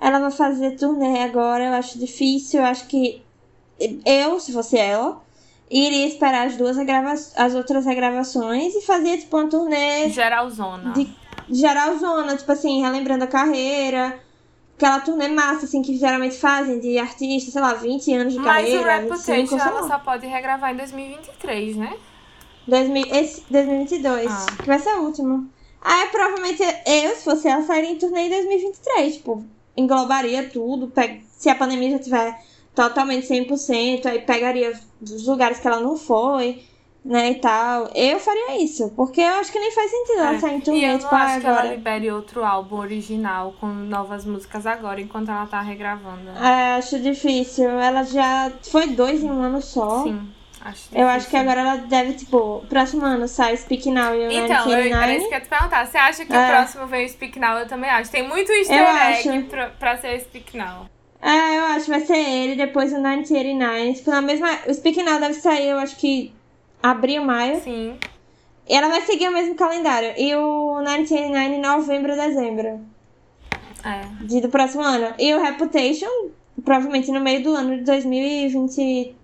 [0.05, 2.59] Ela vai fazer turnê agora, eu acho difícil.
[2.59, 3.23] Eu acho que
[4.05, 5.23] eu, se fosse ela,
[5.71, 6.75] iria esperar as duas
[7.37, 10.91] as outras regravações e fazer, tipo, uma turnê Geralzona.
[10.91, 11.09] de
[11.49, 14.19] geralzona, tipo assim, relembrando a carreira.
[14.75, 18.47] Aquela turnê massa, assim, que geralmente fazem de artista, sei lá, 20 anos de Mas
[18.47, 18.95] o carreira.
[18.97, 21.95] Reputation 25, sei ela só pode regravar em 2023, né?
[22.67, 24.45] 2000, esse, 2022, Ah.
[24.57, 25.49] que vai ser o último.
[25.81, 29.15] Aí provavelmente eu, se fosse ela, sairia em turnê em 2023.
[29.15, 29.45] Tipo,
[29.75, 30.91] englobaria tudo.
[31.37, 32.39] Se a pandemia já tiver
[32.75, 36.63] totalmente 100%, aí pegaria os lugares que ela não foi,
[37.05, 37.89] né, e tal.
[37.93, 40.39] Eu faria isso, porque eu acho que nem faz sentido ela É.
[40.39, 41.75] sair em E turnê, eu não tipo, ah, acho que ela agora.
[41.75, 46.29] libere outro álbum original com novas músicas agora, enquanto ela tá regravando.
[46.41, 47.69] É, acho difícil.
[47.69, 50.03] Ela já foi dois em um ano só.
[50.03, 50.27] Sim,
[50.63, 54.31] acho Eu acho que agora ela deve, tipo, próximo ano sai Speak Now e o
[54.31, 55.15] Então, eu, era 1989.
[55.17, 55.85] isso que eu ia te perguntar.
[55.87, 56.49] Você acha que o É.
[56.51, 57.57] próximo vem o Speak Now?
[57.59, 58.09] Eu também acho.
[58.11, 59.43] Tem muito easter Eu egg acho.
[59.45, 60.89] pra, pra ser o Speak Now.
[61.21, 63.93] É, eu acho que vai ser ele, depois o 1989.
[63.93, 64.49] Tipo, na mesma.
[64.67, 66.33] O Speak Now deve sair, eu acho que
[66.81, 67.61] abril, maio.
[67.61, 67.97] Sim.
[68.67, 70.13] E ela vai seguir o mesmo calendário.
[70.17, 72.81] E o 1989 em novembro, dezembro.
[73.83, 74.01] É.
[74.25, 75.13] De, do próximo ano.
[75.19, 76.07] E o Reputation,
[76.63, 79.15] provavelmente no meio do ano de 2023,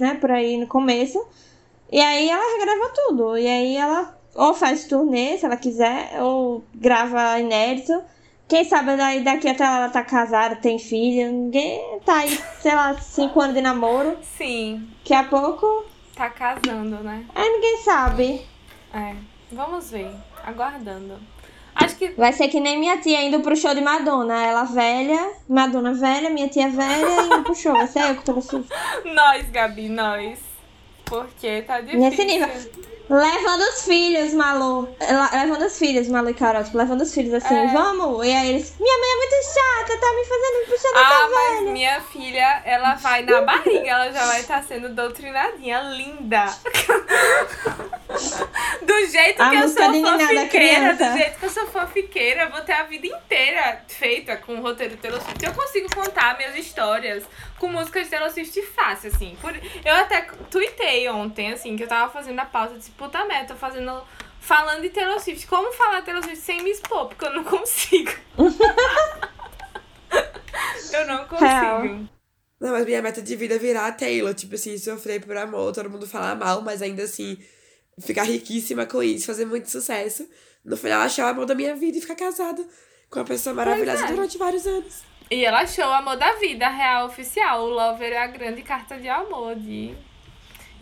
[0.00, 0.14] né?
[0.14, 1.24] Por aí no começo.
[1.90, 3.36] E aí ela regrava tudo.
[3.36, 8.02] E aí ela ou faz turnê, se ela quiser, ou grava inédito.
[8.48, 11.32] Quem sabe daí daqui até ela tá casada, tem filho.
[11.32, 14.18] Ninguém tá aí, sei lá, cinco anos de namoro.
[14.22, 14.88] Sim.
[14.98, 15.84] Daqui a pouco.
[16.14, 17.24] Tá casando, né?
[17.34, 18.46] Aí ninguém sabe.
[18.92, 19.14] É.
[19.50, 20.10] Vamos ver.
[20.44, 21.18] Aguardando.
[21.74, 22.08] Acho que.
[22.10, 24.44] Vai ser que nem minha tia indo pro show de Madonna.
[24.44, 27.72] Ela velha, Madonna velha, minha tia velha indo pro show.
[27.72, 28.56] Vai ser eu que tô nesse
[29.14, 30.38] Nós, Gabi, nós.
[31.04, 32.00] Porque tá difícil.
[32.00, 32.48] Nesse nível.
[33.14, 34.88] Levando os filhos, Malu.
[35.32, 36.64] Levando os filhos, Malu e Carol.
[36.64, 37.66] Tipo, levando os filhos assim, É.
[37.66, 38.26] vamos.
[38.26, 41.58] E aí eles, minha mãe é muito chata, tá me fazendo puxar Ah, dessa mas
[41.58, 41.72] velha.
[41.72, 46.46] minha filha, ela vai na barriga, ela já vai estar sendo doutrinadinha, linda.
[48.82, 52.72] Do jeito A que eu sou fanfiqueira, do jeito que eu sou fanfiqueira, vou ter
[52.72, 55.44] a vida inteira feita com o roteiro Taylor Swift.
[55.44, 57.24] Eu consigo contar minhas histórias
[57.58, 59.36] com músicas de Taylor Swift fácil, assim.
[59.40, 59.54] Por-
[59.84, 63.56] Eu até tuitei ontem, assim, que eu tava fazendo a pausa, disse, puta merda, tô
[63.56, 64.02] fazendo...
[64.40, 67.06] Falando de Taylor Swift, como falar Taylor Swift sem me expor?
[67.06, 68.10] Porque eu não consigo.
[70.92, 71.44] eu não consigo.
[71.44, 71.84] Real.
[72.60, 74.34] Não, mas minha meta de vida é virar a Taylor.
[74.34, 77.38] Tipo assim, sofrer por amor, todo mundo falar mal, mas ainda assim,
[78.00, 80.28] ficar riquíssima com isso, fazer muito sucesso.
[80.64, 82.64] No final, achar o amor da minha vida e ficar casada
[83.10, 84.08] com uma pessoa maravilhosa é.
[84.08, 85.02] durante vários anos.
[85.30, 87.62] E ela achou o amor da vida, a real oficial.
[87.62, 89.56] O Lover é a grande carta de amor.
[89.56, 89.94] De...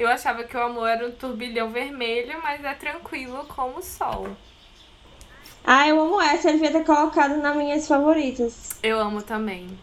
[0.01, 4.29] Eu achava que o amor era um turbilhão vermelho, mas é tranquilo como o sol.
[5.63, 8.79] Ah, eu amo essa, ele devia ter colocado nas minhas favoritas.
[8.83, 9.79] Eu amo também.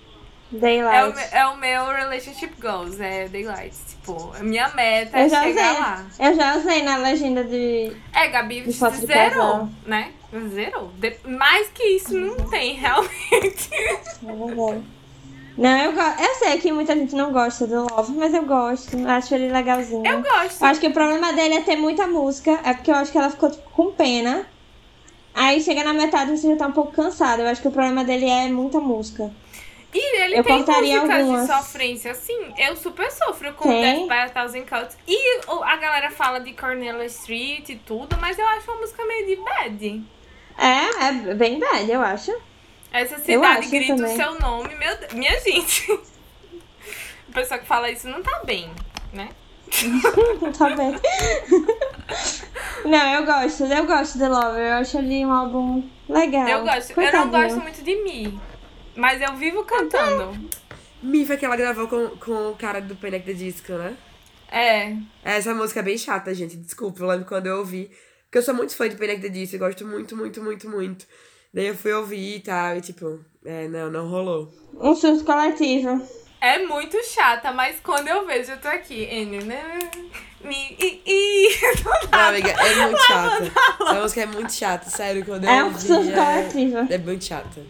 [0.52, 0.96] Daylight.
[0.98, 3.76] É o, é o meu relationship goals, é Daylight.
[3.90, 5.82] Tipo, a minha meta é eu já chegar usei.
[5.82, 6.06] lá.
[6.20, 7.96] Eu já usei na legenda de.
[8.14, 10.14] É, Gabi De zerou, né?
[10.50, 10.88] Zerou.
[10.96, 13.70] De- mais que isso não tem, realmente.
[13.74, 14.84] É verdade.
[15.58, 16.22] Não, eu gosto.
[16.22, 18.96] Eu sei que muita gente não gosta do Love, mas eu gosto.
[19.08, 20.06] Acho ele legalzinho.
[20.06, 20.62] Eu gosto.
[20.62, 22.60] Eu acho que o problema dele é ter muita música.
[22.64, 24.46] É porque eu acho que ela ficou tipo, com pena.
[25.34, 27.42] Aí chega na metade você já tá um pouco cansado.
[27.42, 29.32] Eu acho que o problema dele é muita música.
[29.94, 31.48] E ele Eu tem músicas algumas.
[31.48, 32.54] de sofrência, sim.
[32.58, 34.08] Eu super sofro com Tem.
[34.08, 34.98] Death by a Thousand Cuts.
[35.08, 39.26] E a galera fala de Cornelia Street e tudo, mas eu acho uma música meio
[39.26, 40.04] de bad.
[40.58, 42.32] É, é bem bad, eu acho.
[42.98, 44.14] Essa Eu cidade grita também.
[44.14, 44.98] o seu nome, meu.
[45.14, 45.92] Minha gente.
[47.30, 48.70] A pessoa que fala isso não tá bem,
[49.14, 49.30] né?
[50.58, 50.96] tá bem.
[52.86, 54.60] Não, eu gosto, eu gosto de Love.
[54.60, 56.48] Eu acho ele um álbum legal.
[56.48, 56.92] Eu gosto.
[56.92, 57.32] Eu Coitadinho.
[57.32, 58.40] não gosto muito de Mi.
[58.96, 60.50] Mas eu vivo cantando.
[61.04, 63.26] Mi foi que ela gravou com, com o cara do Panic!
[63.26, 63.96] The Disco, né?
[64.52, 64.96] É.
[65.24, 66.56] Essa música é bem chata, gente.
[66.56, 67.92] Desculpa, eu lembro quando eu ouvi.
[68.26, 69.22] Porque eu sou muito fã de Panic!
[69.22, 69.56] The Disco.
[69.58, 71.06] Eu gosto muito, muito, muito, muito.
[71.54, 72.78] Daí eu fui ouvir e tal.
[72.78, 74.52] E tipo, é, não, não rolou.
[74.80, 76.02] Um surto coletivo.
[76.40, 79.08] É muito chata, mas quando eu vejo, eu tô aqui.
[79.26, 79.64] Né?
[82.12, 83.52] Não, amiga, é muito chata.
[83.82, 85.26] Essa música é muito chata, sério.
[85.26, 86.94] Quando eu É um surto é, coletivo.
[86.94, 87.62] é muito chata.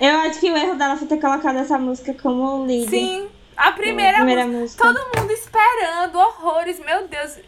[0.00, 2.90] Eu acho que o erro dela foi ter colocado essa música como lead.
[2.90, 3.28] Sim.
[3.56, 4.84] A primeira, primeira música.
[4.84, 5.02] música.
[5.10, 7.38] Todo mundo esperando, horrores, meu Deus.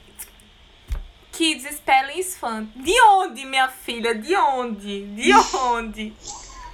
[1.36, 2.68] Kids Spelling is fun.
[2.76, 4.14] De onde, minha filha?
[4.14, 5.04] De onde?
[5.14, 6.12] De onde?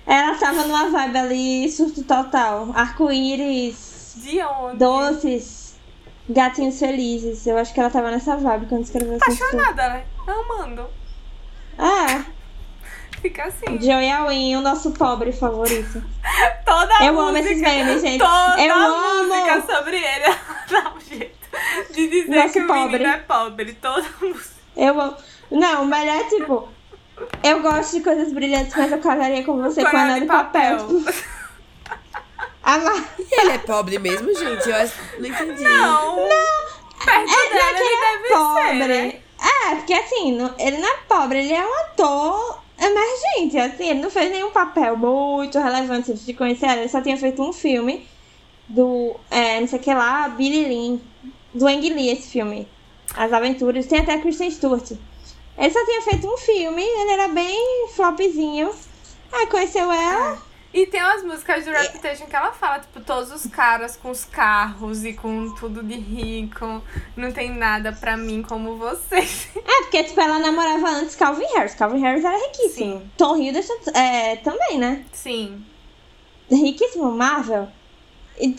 [0.06, 2.70] Ela tava numa vibe ali, surto total.
[2.74, 4.76] Arco-íris, De onde?
[4.78, 5.78] doces,
[6.28, 7.46] gatinhos felizes.
[7.46, 9.24] Eu acho que ela tava nessa vibe quando escreveu essa.
[9.24, 10.04] Apaixonada, né?
[10.26, 10.86] Amando.
[11.78, 12.24] Ah,
[13.22, 13.78] Fica assim.
[13.80, 16.02] Joey Alwyn, o nosso pobre favorito.
[16.64, 18.18] Toda a Eu música, amo esses memes, gente.
[18.18, 19.24] Toda Eu a amo.
[19.34, 20.24] música sobre ele.
[20.96, 21.39] Um jeito
[21.90, 22.92] de dizer Nosso que o pobre.
[22.98, 23.76] menino é pobre.
[24.20, 24.51] Música.
[24.76, 25.14] Eu.
[25.51, 26.68] Não, o melhor é tipo.
[27.42, 30.78] Eu gosto de coisas brilhantes, mas eu casaria com você com anel de papel.
[30.78, 31.14] papel.
[33.32, 34.68] Ele é pobre mesmo, gente?
[34.68, 35.62] Eu acho- não entendi.
[35.62, 36.16] Não.
[37.05, 38.62] Perto É, dela não é que ele ele deve é pobre.
[38.78, 39.20] ser, né?
[39.42, 43.59] É, porque assim, não- ele não é pobre, ele é um ator emergente.
[43.59, 46.80] Assim, ele não fez nenhum papel muito relevante antes de conhecer ela.
[46.80, 48.07] Ele só tinha feito um filme
[48.68, 49.16] do.
[49.30, 50.98] É, não sei o que lá, Billy Lynn.
[51.53, 52.68] Do Ang Lee, esse filme.
[53.16, 53.86] As Aventuras.
[53.86, 54.92] Tem até a Kristen Stewart.
[55.59, 58.70] Ele só tinha feito um filme, ele era bem flopzinho.
[59.32, 60.51] Aí conheceu ela.
[60.72, 64.24] E tem umas músicas do Reputation que ela fala, tipo, todos os caras com os
[64.24, 66.80] carros e com tudo de rico.
[67.16, 69.48] Não tem nada pra mim como vocês.
[69.70, 71.74] É, porque, tipo, ela namorava antes Calvin Harris.
[71.74, 73.01] Calvin Harris era riquíssimo.
[73.01, 73.11] Sim.
[73.16, 75.05] Tom Hiddleston é, também, né?
[75.12, 75.64] Sim.
[76.51, 77.68] Riquíssimo, Marvel.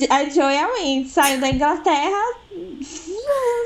[0.09, 2.35] A Joey Alwyn saiu da Inglaterra.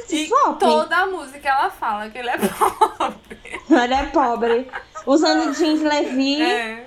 [0.10, 0.60] E Flop.
[0.60, 3.62] toda a música ela fala que ele é pobre.
[3.70, 4.68] Ela é pobre.
[5.06, 6.42] Usando jeans Levi.
[6.42, 6.86] É.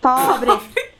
[0.00, 0.50] Pobre.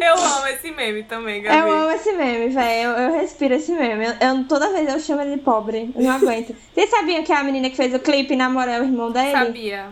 [0.00, 1.58] Eu amo esse meme também, Gabi.
[1.58, 2.88] Eu amo esse meme, velho.
[2.90, 4.06] Eu, eu respiro esse meme.
[4.06, 5.92] Eu, eu- toda vez eu chamo ele de pobre.
[5.94, 6.56] Eu não aguento.
[6.72, 9.32] Vocês sabiam que a menina que fez o clipe namora o irmão dele?
[9.32, 9.88] Sabia.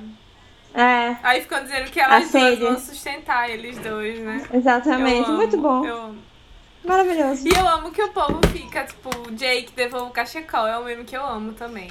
[0.74, 4.42] É, Aí ficam dizendo que elas duas vão sustentar eles dois, né?
[4.54, 5.28] exatamente.
[5.28, 5.84] Amo, Muito bom.
[5.84, 6.18] Eu amo.
[6.84, 7.46] Maravilhoso.
[7.46, 10.66] E eu amo que o povo fica, tipo, Jake devolve o cachecol.
[10.66, 11.88] É um meme que eu amo também.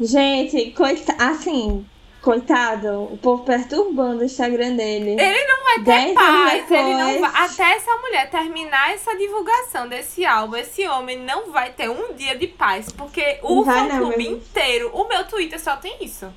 [0.00, 1.12] Gente, coita...
[1.18, 1.84] assim,
[2.22, 3.02] coitado.
[3.12, 5.10] O povo perturbando o Instagram dele.
[5.20, 7.32] Ele não vai ter Dez paz, anos ele não depois.
[7.32, 7.44] vai.
[7.44, 12.34] Até essa mulher terminar essa divulgação desse álbum, esse homem não vai ter um dia
[12.34, 12.90] de paz.
[12.90, 16.32] Porque o fã-clube inteiro, o meu Twitter só tem isso.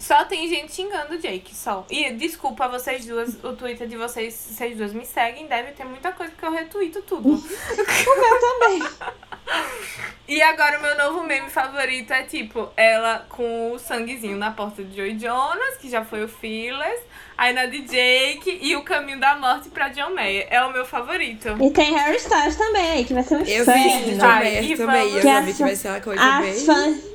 [0.00, 1.86] Só tem gente xingando o Jake, só.
[1.90, 6.10] E desculpa vocês duas, o Twitter de vocês, vocês duas me seguem, deve ter muita
[6.10, 7.28] coisa que eu retuito tudo.
[7.28, 8.82] O meu também.
[10.26, 14.82] E agora o meu novo meme favorito é tipo, ela com o sanguezinho na porta
[14.82, 17.02] de Joey Jonas, que já foi o Fearless,
[17.36, 20.46] aí na de Jake e o caminho da morte pra John Mayer.
[20.50, 21.48] É o meu favorito.
[21.60, 24.64] E tem Harry Styles também aí, que vai ser um Eu vi de John Mayer
[24.64, 25.10] e também.
[25.16, 26.64] Eu vi que fã- vai ser uma coisa As bem...
[26.64, 27.09] fãs.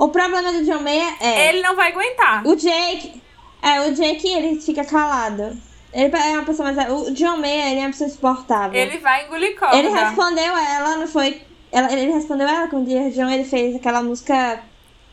[0.00, 1.50] O problema do John Mayer é.
[1.50, 2.46] Ele não vai aguentar.
[2.46, 3.20] O Jake.
[3.60, 5.54] É, o Jake ele fica calado.
[5.92, 6.90] Ele é uma pessoa mais.
[6.90, 8.80] O John Mayer ele é uma pessoa insuportável.
[8.80, 9.76] Ele vai engolir corda.
[9.76, 11.42] Ele respondeu ela, não foi.
[11.70, 14.62] Ela, ele respondeu ela com o John, ele fez aquela música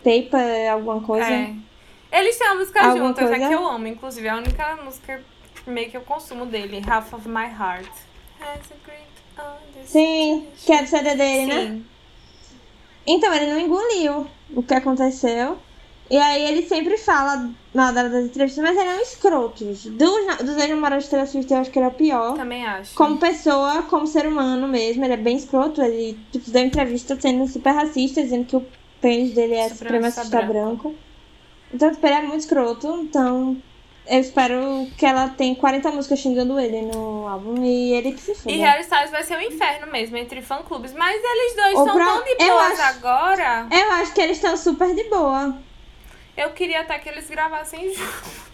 [0.02, 1.34] Paper, alguma coisa.
[1.34, 1.54] É.
[2.10, 3.48] Eles têm uma música Alguma juntas, é coisa?
[3.50, 4.26] que eu amo, inclusive.
[4.26, 5.22] É a única música
[5.68, 7.92] meio que eu consumo dele, Half of My Heart.
[8.40, 8.56] A.
[9.84, 11.66] Sim, que é do CD dele, né?
[11.66, 11.86] Sim.
[13.06, 15.58] Então, ele não engoliu o que aconteceu.
[16.10, 19.66] E aí ele sempre fala mal dela das entrevistas, mas ele é um escroto.
[19.66, 22.34] Dos, dos ex-namorados Swift, eu acho que ele é o pior.
[22.36, 22.96] Também acho.
[22.96, 25.82] Como pessoa, como ser humano mesmo, ele é bem escroto.
[25.82, 28.66] Ele tipo, deu entrevista sendo super racista, dizendo que o
[29.02, 30.90] pênis dele é supremacista branco.
[30.90, 30.96] branco.
[31.74, 33.62] Então, tipo, ele é muito escroto, então
[34.10, 38.36] eu espero que ela tenha 40 músicas xingando ele no álbum e ele que se
[38.36, 38.52] foda.
[38.52, 40.94] E Harry Styles vai ser um inferno mesmo entre fã-clubes.
[40.94, 42.06] Mas eles dois estão pro...
[42.06, 43.68] tão de boas agora.
[43.72, 45.58] Eu acho que eles estão super de boa.
[46.36, 48.48] Eu queria até que eles gravassem juntos.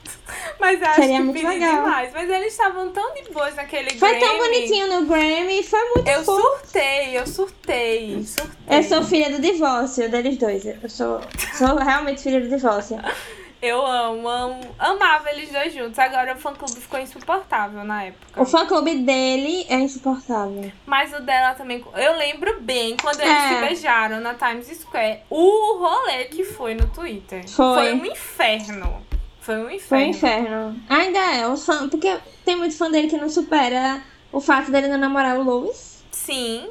[0.59, 1.83] Mas acho Seria que muito legal.
[1.83, 2.13] demais.
[2.13, 4.19] Mas eles estavam tão de boas naquele foi Grammy.
[4.19, 6.41] Foi tão bonitinho no Grammy, foi muito Eu fofo.
[6.41, 8.77] surtei, eu surtei, surtei.
[8.79, 10.65] Eu sou filha do divórcio deles dois.
[10.65, 11.21] Eu sou,
[11.57, 12.97] sou realmente filha do divórcio.
[13.63, 15.97] Eu amo, amo, amava eles dois juntos.
[15.97, 18.41] Agora o fã clube ficou insuportável na época.
[18.41, 20.69] O fã clube dele é insuportável.
[20.85, 21.81] Mas o dela também.
[21.95, 23.47] Eu lembro bem quando eles é.
[23.47, 25.21] se beijaram na Times Square.
[25.29, 27.47] O rolê que foi no Twitter.
[27.47, 27.75] Foi.
[27.75, 29.01] Foi um inferno.
[29.39, 29.87] Foi um inferno.
[29.87, 30.83] Foi um inferno.
[30.89, 31.89] Ainda é, os fãs.
[31.89, 36.03] Porque tem muito fã dele que não supera o fato dele não namorar o Louis.
[36.11, 36.69] Sim.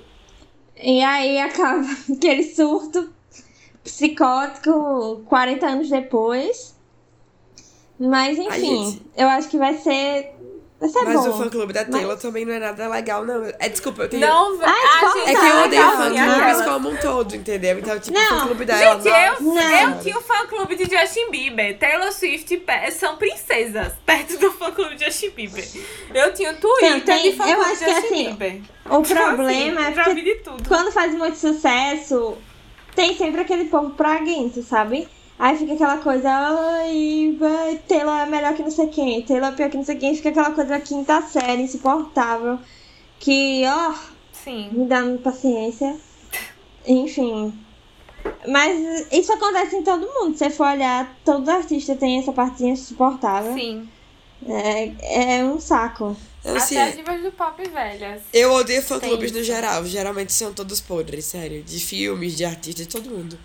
[0.76, 3.10] E aí acaba aquele surto
[3.82, 6.71] psicótico 40 anos depois.
[8.08, 9.02] Mas enfim, gente...
[9.16, 10.34] eu acho que vai ser.
[10.80, 11.28] Vai ser Mas bom.
[11.28, 12.22] o fã clube da Taylor mas...
[12.22, 13.44] também não é nada legal, não.
[13.60, 14.26] É, desculpa, eu tenho.
[14.26, 17.78] Não, Ai, ah, é que eu odeio fã clubes como um todo, entendeu?
[17.78, 19.00] Então, tipo, o fã clube dela.
[19.00, 19.92] Gente, eu, não.
[19.92, 21.78] eu tinha o fã clube de Justin Bieber.
[21.78, 25.68] Taylor Swift são princesas perto do fã clube de Justin Bieber.
[26.12, 28.60] Eu tinha o Twitter tem, de fã clube de Justin assim, Bieber.
[28.90, 32.36] O tipo problema assim, é que quando faz muito sucesso,
[32.96, 35.06] tem sempre aquele povo praguento, sabe?
[35.42, 39.52] Aí fica aquela coisa, ai, vai, Taylor é melhor que não sei quem, Taylor é
[39.52, 42.60] pior que não sei quem, fica aquela coisa da quinta série, insuportável,
[43.18, 43.92] que, ó,
[44.32, 44.70] Sim.
[44.70, 45.96] me dá paciência.
[46.86, 47.52] Enfim.
[48.46, 50.38] Mas isso acontece em todo mundo.
[50.38, 53.52] Se você for olhar, todo artista tem essa partezinha insuportável.
[53.52, 53.88] Sim.
[54.46, 56.16] É, é um saco.
[56.44, 58.22] Eu, Até as divas do pop velhas.
[58.32, 59.84] Eu odeio fã-clubes no geral.
[59.86, 61.64] Geralmente são todos podres, sério.
[61.64, 63.36] De filmes, de artistas, de todo mundo.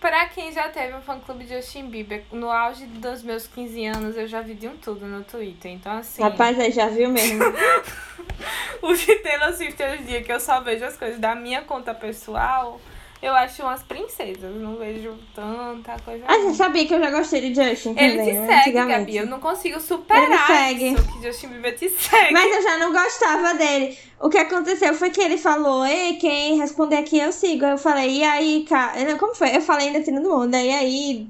[0.00, 4.16] Pra quem já teve um fã-clube de Justin Bieber, no auge dos meus 15 anos,
[4.16, 5.70] eu já vi de um tudo no Twitter.
[5.70, 6.22] Então, assim.
[6.22, 7.44] Rapaz, aí já viu mesmo.
[8.80, 11.60] o de Taylor Swift hoje em dia, que eu só vejo as coisas da minha
[11.62, 12.80] conta pessoal
[13.22, 16.24] eu acho umas princesas, não vejo tanta coisa.
[16.26, 18.46] Ah, você sabia que eu já gostei de Justin Ele te né?
[18.46, 19.16] segue, Gabi.
[19.18, 22.32] Eu não consigo superar Ele isso, que Justin Bieber te segue.
[22.32, 23.98] Mas eu já não gostava dele.
[24.18, 27.64] O que aconteceu foi que ele falou, ei, quem responder aqui eu sigo.
[27.64, 29.16] Eu falei, e aí, cara?
[29.16, 29.54] Como foi?
[29.54, 31.28] Eu falei ainda tirando onda, e aí...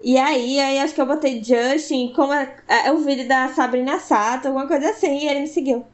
[0.00, 3.98] E aí, aí acho que eu botei Justin, como é, é o vídeo da Sabrina
[3.98, 5.84] Sato, alguma coisa assim, e ele me seguiu.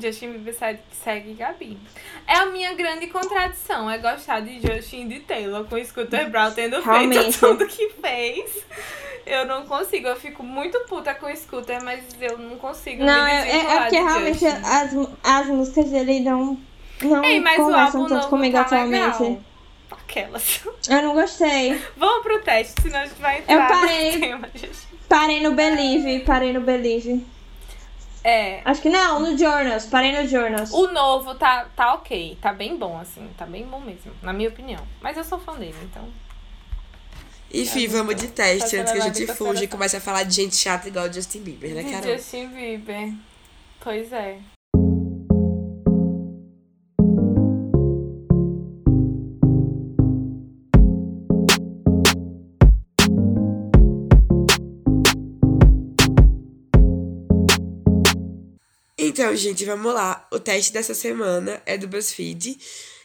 [0.00, 0.54] Justin Bieber
[0.90, 1.78] segue, Gabi.
[2.26, 6.52] É a minha grande contradição, é gostar de Justin e de Taylor, com Scooter Brown
[6.52, 7.22] tendo Realmente.
[7.22, 8.64] feito tudo que fez.
[9.26, 13.24] Eu não consigo, eu fico muito puta com o Scooter, mas eu não consigo não,
[13.24, 16.58] me é, é porque realmente as, as músicas dele não,
[17.02, 19.22] não Ei, mas conversam o tanto comigo tá atualmente.
[19.22, 19.38] Legal.
[19.90, 20.60] Aquelas.
[20.88, 21.78] Eu não gostei.
[21.96, 24.34] Vamos pro teste, senão a gente vai entrar eu parei,
[25.08, 27.24] Parei no Believe, parei no Believe.
[28.24, 28.60] É.
[28.64, 29.86] Acho que não, no Journals.
[29.86, 30.72] Parei no Journals.
[30.72, 32.36] O novo tá, tá ok.
[32.40, 33.28] Tá bem bom, assim.
[33.36, 34.86] Tá bem bom mesmo, na minha opinião.
[35.00, 36.08] Mas eu sou fã dele, então.
[37.52, 40.34] Enfim, é, vamos de teste antes que a gente fuja e comece a falar de
[40.34, 42.14] gente chata igual Justin Bieber, né, Carol?
[42.14, 43.14] Justin Bieber.
[43.80, 44.38] Pois é.
[59.28, 60.26] Então, gente, vamos lá.
[60.30, 62.58] O teste dessa semana é do BuzzFeed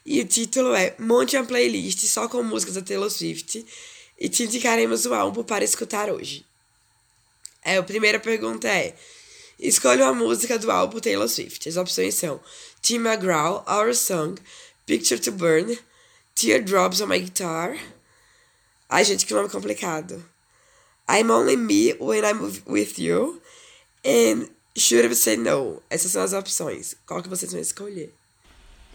[0.06, 3.66] e o título é Monte uma playlist só com músicas da Taylor Swift
[4.18, 6.46] e te indicaremos o álbum para escutar hoje.
[7.62, 8.96] É, a primeira pergunta é:
[9.60, 11.68] Escolha uma música do álbum Taylor Swift.
[11.68, 12.40] As opções são
[12.82, 14.40] Tim McGraw, Our Song,
[14.86, 15.78] Picture to Burn,
[16.36, 17.78] Teardrops on My Guitar.
[18.88, 20.24] Ai, gente, que nome complicado.
[21.10, 23.42] I'm Only Me When I'm With You.
[24.06, 25.82] And Should have said no.
[25.90, 26.96] Essas são as opções.
[27.06, 28.14] Qual que vocês vão escolher?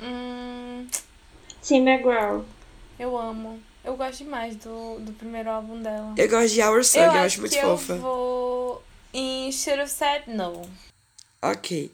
[0.00, 0.86] Hum...
[1.62, 2.44] Tim McGraw.
[2.98, 3.62] Eu amo.
[3.84, 6.14] Eu gosto demais do, do primeiro álbum dela.
[6.16, 7.92] Eu gosto de Our Song, eu, eu acho muito que fofa.
[7.94, 8.82] Eu vou
[9.14, 10.68] em Should Have Said No.
[11.40, 11.90] Ok.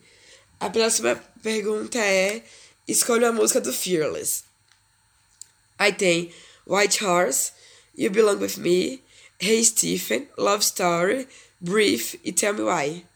[0.59, 2.43] A próxima pergunta é:
[2.89, 4.45] escolha a música do Fearless.
[5.79, 6.33] Aí tem
[6.67, 7.53] White Horse,
[7.97, 9.03] You Belong With Me,
[9.39, 11.29] Hey Stephen, Love Story,
[11.61, 13.07] Brief e Tell Me Why.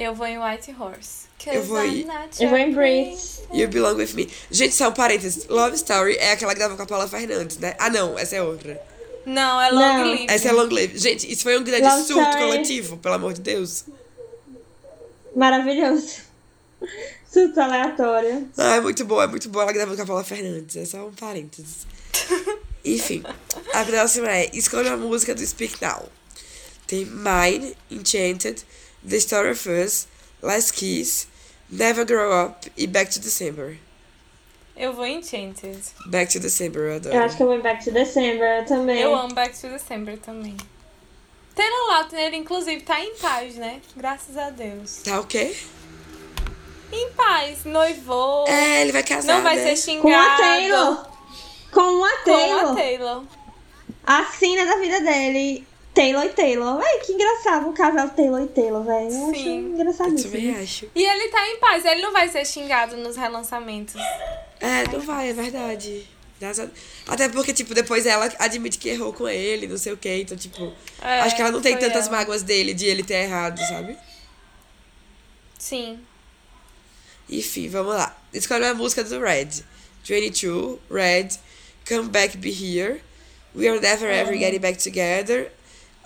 [0.00, 1.26] Eu vou em White Horse.
[1.46, 2.06] Eu vou em...
[2.40, 3.18] Eu vou em Breathe.
[3.52, 4.30] You Belong With Me.
[4.50, 5.46] Gente, só um parênteses.
[5.46, 7.74] Love Story é aquela que dava com a Paula Fernandes, né?
[7.78, 8.18] Ah, não.
[8.18, 8.80] Essa é outra.
[9.26, 10.06] Não, é Long Não.
[10.06, 10.26] Live.
[10.30, 10.96] Essa é Long Live.
[10.96, 12.46] Gente, isso foi um grande Love surto Story.
[12.46, 13.84] coletivo, pelo amor de Deus.
[15.36, 16.22] Maravilhoso.
[17.30, 18.48] Surto aleatório.
[18.56, 20.76] Ah, é muito boa, é muito boa ela gravando com a Paula Fernandes.
[20.76, 21.86] É só um parênteses.
[22.84, 23.22] Enfim,
[23.74, 26.08] a próxima é Escolha a música do Speak Now.
[26.86, 28.64] Tem Mine, Enchanted,
[29.08, 30.06] The Story of Us,
[30.42, 31.26] Last Kiss,
[31.70, 33.78] Never Grow Up e Back to December.
[34.76, 35.78] Eu vou Enchanted.
[36.06, 37.14] Back to December, eu adoro.
[37.14, 39.00] Eu acho que eu vou em Back to December também.
[39.00, 40.56] Eu amo Back to December também.
[41.54, 43.82] Taylor Lautner, inclusive, tá em paz, né?
[43.96, 45.02] Graças a Deus.
[45.04, 45.54] Tá o quê?
[46.92, 48.46] Em paz, noivou.
[48.48, 49.62] É, ele vai casar, não vai né?
[49.64, 50.02] ser xingado.
[50.02, 51.06] Com a Taylor.
[51.72, 52.70] Com a Com Taylor.
[52.70, 53.24] a Taylor.
[54.06, 55.66] A cena da vida dele.
[56.00, 56.80] Taylor e Taylor.
[56.82, 59.10] Ai, que engraçado o casal Taylor e Taylor, velho.
[59.10, 59.74] Eu acho Sim.
[59.78, 60.90] Eu também acho.
[60.94, 64.00] E ele tá em paz, ele não vai ser xingado nos relançamentos.
[64.58, 66.08] É, não vai, é verdade.
[67.06, 70.22] Até porque, tipo, depois ela admite que errou com ele, não sei o quê.
[70.22, 70.72] Então, tipo,
[71.02, 72.16] É, acho que ela não tem tantas ela.
[72.16, 73.98] mágoas dele de ele ter errado, sabe?
[75.58, 76.00] Sim.
[77.28, 78.16] Enfim, vamos lá.
[78.32, 79.48] Escolha a música do Red.
[80.02, 81.28] 22, Red,
[81.86, 83.02] Come Back Be Here,
[83.54, 85.52] We Are Never Ever Getting Back Together,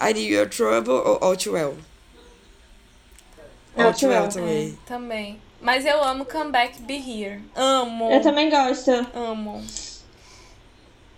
[0.00, 1.76] I Knew Your Trouble ou All Too Well.
[3.76, 4.78] All All Too Well Well, também.
[4.86, 5.40] Também.
[5.60, 7.40] Mas eu amo Come Back Be Here.
[7.54, 8.10] Amo.
[8.12, 8.90] Eu também gosto.
[9.14, 9.64] Amo.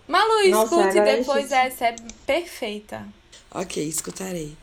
[0.07, 1.57] Malu, Nossa, escute é depois difícil.
[1.57, 3.05] essa, é perfeita.
[3.51, 4.55] Ok, escutarei.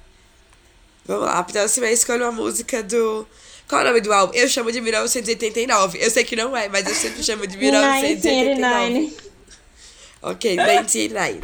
[1.05, 3.27] Vamos lá, a próxima escolha uma música do.
[3.69, 4.33] Qual é o nome do álbum?
[4.35, 5.99] Eu chamo de 1989.
[6.03, 8.91] Eu sei que não é, mas eu sempre chamo de 1989.
[8.91, 9.17] 1989.
[10.23, 11.41] Ok, 99.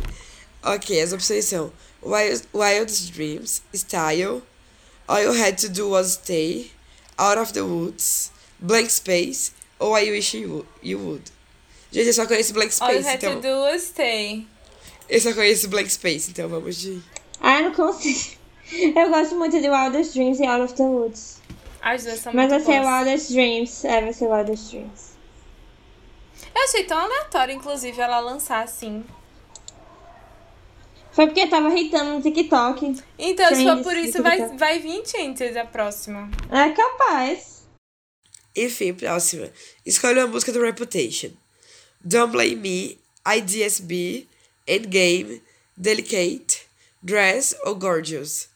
[0.63, 1.71] Ok, as opções são
[2.03, 4.43] Wild, Wildest Dreams, Style,
[5.09, 6.71] All You Had to Do Was Stay,
[7.19, 11.25] Out of the Woods, Blank Space ou I Wish You, Would- you Would.
[11.93, 13.41] Gente, eu só conheço Blank All you Space, had to então.
[13.41, 14.47] do was stay.
[15.09, 17.03] Eu só conheço Blank Space, então vamos de.
[17.41, 18.39] Ah, não consigo.
[18.71, 21.41] Eu gosto muito de Wildest Dreams e Out of the Woods.
[21.83, 22.99] As duas são Mas vai muito ser boas.
[22.99, 23.85] Wildest Dreams.
[23.85, 25.11] É, vai ser Wildest Dreams.
[26.55, 29.05] Eu achei tão aleatório, inclusive, ela lançar assim.
[31.13, 32.97] Foi porque tava hitando no TikTok.
[33.19, 36.31] Então, se for por isso, vai, vai vir Enchanted a próxima.
[36.51, 37.65] É capaz.
[38.57, 39.51] Enfim, próxima.
[39.85, 41.31] Escolha uma música do Reputation.
[42.03, 44.27] Don't Blame Me, IDSB,
[44.67, 45.43] Endgame,
[45.77, 46.67] Delicate,
[47.03, 48.49] Dress ou Gorgeous.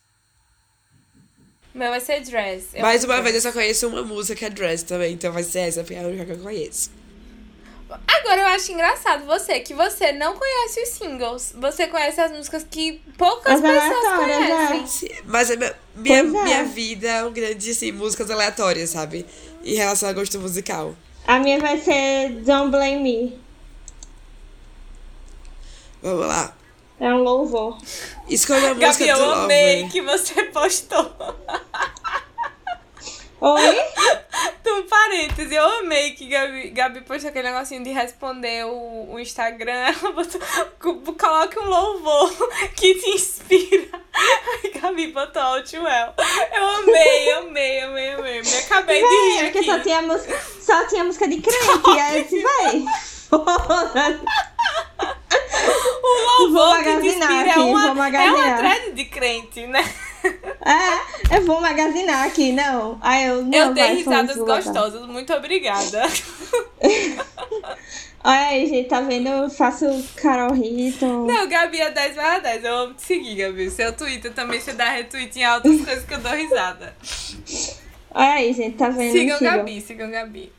[1.75, 2.69] Meu vai ser Dress.
[2.73, 5.43] Eu Mais uma vez, eu só conheço uma música que é Dress também, então vai
[5.43, 6.91] ser essa, porque é a única que eu conheço.
[8.07, 11.55] Agora eu acho engraçado você, que você não conhece os singles.
[11.57, 14.17] Você conhece as músicas que poucas As pessoas é.
[14.17, 15.11] conhecem.
[15.25, 16.23] Mas a minha, minha, é.
[16.23, 19.27] minha vida é um grande, assim, músicas aleatórias, sabe?
[19.65, 20.95] Em relação a gosto musical.
[21.27, 23.41] A minha vai ser Don't Blame Me.
[26.03, 26.55] Vamos lá.
[27.01, 27.79] É um louvor.
[28.29, 29.93] Escolha a música Gabi, eu do amei Lover.
[29.93, 31.15] que você postou.
[33.45, 33.77] Oi?
[34.67, 39.71] Um parêntese, eu amei que Gabi, Gabi postou aquele negocinho de responder o, o Instagram.
[40.03, 40.41] Ela botou,
[40.81, 42.33] co- coloque um louvor
[42.75, 44.01] que te inspira.
[44.13, 46.15] Aí Gabi botou Outwell.
[46.53, 48.43] Eu amei, amei, amei, amei.
[48.43, 49.67] Me acabei de Véi, rir porque aqui.
[49.71, 52.01] só tinha, música, só tinha música de crente.
[52.01, 52.85] aí eu disse, véi.
[56.03, 59.83] O louvor que te inspira é aqui, uma, vou é uma thread de crente, né?
[60.25, 62.99] É, eu vou magasinar aqui, não.
[63.01, 64.57] Aí eu, não, eu dei risadas botar.
[64.57, 65.07] gostosas.
[65.07, 66.03] Muito obrigada.
[68.27, 69.29] Olha aí, gente, tá vendo?
[69.29, 69.85] Eu faço
[70.17, 71.27] Carol Hitton.
[71.27, 72.65] Não, Gabi é 10 barra 10.
[72.65, 73.71] Eu amo te seguir, Gabi.
[73.71, 76.97] Seu Twitter também você dá retweet em altas coisas que eu dou risada.
[78.11, 79.13] Olha aí, gente, tá vendo?
[79.13, 79.57] Sigam Sigam.
[79.59, 80.51] Gabi, sigam Gabi.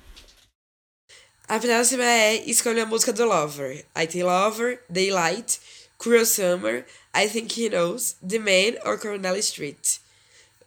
[1.47, 3.83] A próxima é Escolha a música do Lover.
[3.97, 5.59] I Tem Lover, Daylight,
[5.97, 6.85] Cruel Summer,
[7.15, 9.97] I Think He Knows, The Man ou Cornelia Street.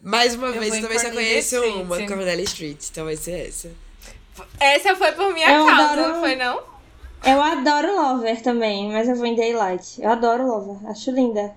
[0.01, 1.75] Mais uma Eu vez, eu também só conheço Street.
[1.75, 2.85] uma, Cornelia Street.
[2.91, 3.71] Então vai ser essa.
[4.61, 6.63] Essa foi por minha Eu causa, adoro- não foi não?
[7.27, 10.01] Eu adoro Lover também, mas eu vou em Daylight.
[10.01, 11.55] Eu adoro Lover, acho linda.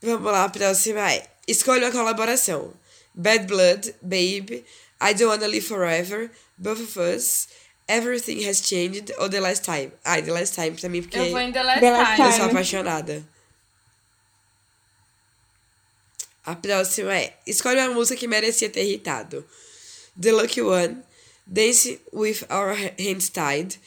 [0.00, 2.72] Vamos lá, a próxima é Escolha uma colaboração.
[3.14, 4.64] Bad Blood, Babe,
[5.00, 7.48] I Don't Wanna Live Forever, Both of Us,
[7.92, 9.92] Everything Has Changed ou The Last Time.
[10.04, 12.28] Ai, The Last Time pra mim, porque Eu vou em The Last The Last Time.
[12.28, 13.24] eu sou apaixonada.
[16.44, 19.44] A próxima é Escolha uma música que merecia ter irritado.
[20.20, 20.98] The Lucky One,
[21.46, 23.78] Dance With Our Hands Tied,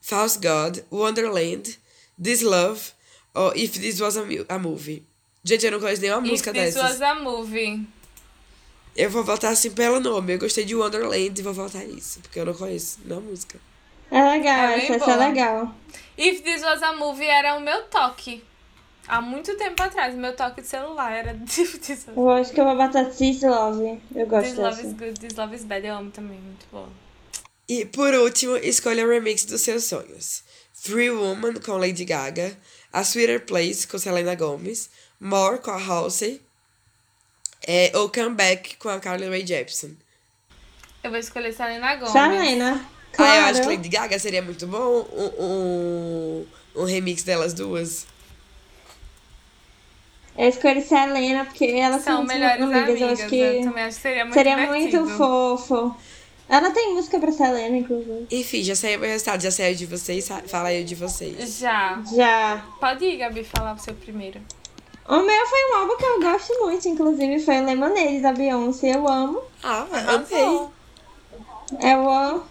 [0.00, 1.78] False God, Wonderland,
[2.22, 2.80] This Love
[3.34, 5.02] ou If This Was a, a Movie.
[5.44, 6.90] Gente, eu não conheço nenhuma música If This dessas.
[6.90, 7.86] Was a Movie.
[8.96, 10.34] Eu vou voltar assim pelo nome.
[10.34, 13.58] Eu gostei de Wonderland e vou voltar nisso, porque eu não conheço nenhuma música.
[14.10, 15.74] É legal, É bem essa, essa é legal.
[16.18, 18.44] If This Was a Movie era o meu toque.
[19.08, 22.60] Há muito tempo atrás, meu toque de celular era If This Was Eu acho que
[22.60, 24.00] eu vou botar This Love.
[24.14, 24.86] Eu gosto This Love dessa.
[24.88, 25.86] is Good, This Love is Bad.
[25.86, 26.88] Eu amo também, muito boa.
[27.68, 30.44] E por último, escolha o remix dos seus sonhos.
[30.74, 32.56] Free Woman com Lady Gaga,
[32.92, 36.42] A Sweeter Place com Selena Gomez, More com a Halsey,
[37.66, 39.96] é, ou Comeback com a Carly Rae Jepsen.
[41.02, 42.12] Eu vou escolher Selena Gomez.
[42.12, 42.80] Selena.
[42.84, 43.40] Ah, Claro.
[43.40, 46.46] eu acho que Lady Gaga seria muito bom um, um,
[46.76, 48.06] um remix delas duas.
[50.38, 52.82] Eu escolhi Selena porque elas São são, melhores amigas.
[52.82, 53.00] amigas.
[53.00, 55.00] Eu acho que Eu também acho que seria muito seria divertido.
[55.02, 55.94] muito fofo.
[56.48, 58.26] Ela tem música pra Selena, inclusive.
[58.30, 61.58] Enfim, já saiu o resultado, já saiu de vocês, fala aí de vocês.
[61.58, 62.02] Já.
[62.14, 62.64] Já.
[62.80, 64.40] Pode ir, Gabi, falar o seu primeiro.
[65.08, 68.94] O meu foi um álbum que eu gosto muito, inclusive, foi o Lemonade da Beyoncé.
[68.94, 69.42] Eu amo.
[69.62, 70.72] Ah, Arrasou.
[71.70, 71.92] amei.
[71.92, 72.44] Eu amo.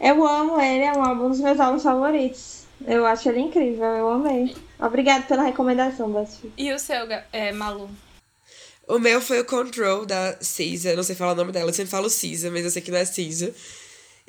[0.00, 2.62] Eu amo ele, é um álbum dos meus álbuns favoritos.
[2.84, 4.56] Eu acho ele incrível, eu amei.
[4.80, 6.52] Obrigada pela recomendação, BuzzFeed.
[6.56, 7.88] E o seu, é, Malu?
[8.88, 11.92] O meu foi o Control da Cisa, não sei falar o nome dela, eu sempre
[11.92, 13.54] falo Cisa, mas eu sei que não é Cisa.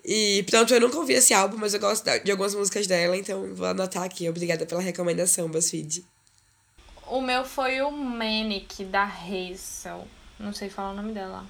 [0.05, 3.55] E, portanto, eu nunca ouvi esse álbum, mas eu gosto de algumas músicas dela, então
[3.55, 4.30] vou anotar aqui.
[4.30, 6.05] Obrigada pela recomendação, BuzzFeed.
[7.08, 10.08] O meu foi o Manic, da Hazel.
[10.39, 11.43] Não sei falar o nome dela.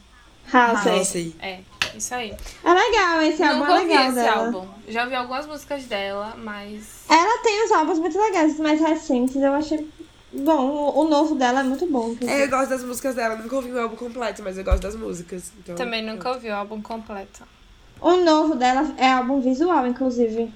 [1.06, 1.36] Sei.
[1.40, 1.62] É,
[1.96, 2.36] isso aí.
[2.64, 4.46] É legal, esse álbum é ouvi legal esse dela.
[4.46, 4.68] álbum.
[4.88, 7.06] Já ouvi algumas músicas dela, mas...
[7.10, 9.36] Ela tem os álbuns muito legais, os mais recentes.
[9.36, 9.88] Eu achei
[10.34, 10.94] bom.
[10.96, 12.16] O, novo dela é muito bom.
[12.28, 14.96] É, eu gosto das músicas dela, nunca ouvi o álbum completo, mas eu gosto das
[14.96, 15.52] músicas.
[15.60, 17.44] Então, Também nunca ouvi o álbum completo.
[18.02, 20.52] O novo dela é álbum visual, inclusive.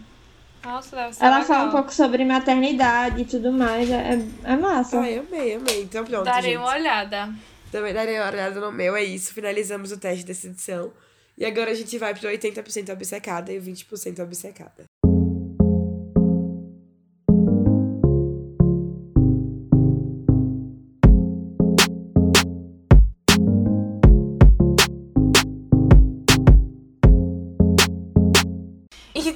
[0.67, 1.47] Nossa, deve ser Ela legal.
[1.47, 3.89] fala um pouco sobre maternidade e tudo mais.
[3.89, 4.99] É, é massa.
[4.99, 5.83] Ai, amei, amei.
[5.83, 6.57] Então pronto, Darei gente.
[6.59, 7.29] uma olhada.
[7.71, 9.33] Também darei uma olhada no meu, é isso.
[9.33, 10.91] Finalizamos o teste dessa edição.
[11.37, 14.85] E agora a gente vai pro 80% obcecada e o 20% obcecada.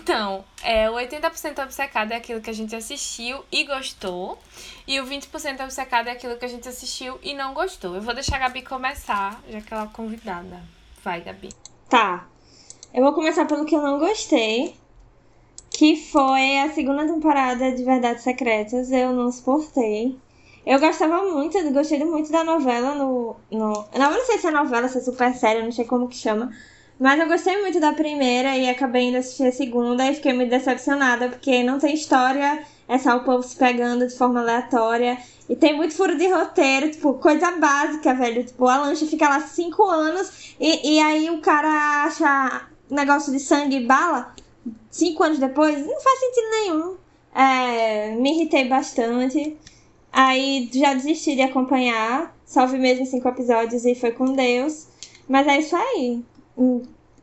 [0.01, 4.39] Então, é, o 80% obcecado é aquilo que a gente assistiu e gostou.
[4.87, 7.93] E o 20% obcecado é aquilo que a gente assistiu e não gostou.
[7.93, 10.59] Eu vou deixar a Gabi começar, já que ela é convidada.
[11.03, 11.49] Vai, Gabi.
[11.87, 12.25] Tá.
[12.91, 14.75] Eu vou começar pelo que eu não gostei.
[15.69, 18.91] Que foi a segunda temporada de Verdades Secretas.
[18.91, 20.17] Eu não suportei.
[20.65, 23.35] Eu gostava muito, eu gostei muito da novela no.
[23.51, 26.15] no eu não sei se é novela, se é super séria, não sei como que
[26.15, 26.51] chama.
[27.01, 30.51] Mas eu gostei muito da primeira e acabei indo assistir a segunda e fiquei muito
[30.51, 35.17] decepcionada, porque não tem história, é só o povo se pegando de forma aleatória.
[35.49, 38.43] E tem muito furo de roteiro, tipo, coisa básica, velho.
[38.43, 43.39] Tipo, a lancha fica lá cinco anos e, e aí o cara acha negócio de
[43.39, 44.35] sangue e bala
[44.91, 45.83] cinco anos depois.
[45.83, 46.97] Não faz sentido nenhum.
[47.33, 49.57] É, me irritei bastante.
[50.13, 52.31] Aí já desisti de acompanhar.
[52.45, 54.85] Só vi mesmo cinco episódios e foi com Deus.
[55.27, 56.23] Mas é isso aí.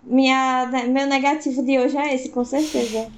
[0.03, 3.11] Minha, meu negativo de hoje é esse, com certeza.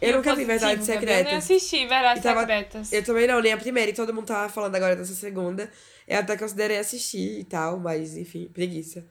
[0.00, 1.00] Eu E o nunca vi Verdades Gabi?
[1.00, 1.32] Eu nem Secretas.
[1.44, 2.92] assisti Verdades tava- Secretas.
[2.92, 5.70] Eu também não, nem a primeira, e todo mundo tava falando agora dessa segunda.
[6.06, 9.04] Eu até considerei assistir e tal, mas enfim, preguiça.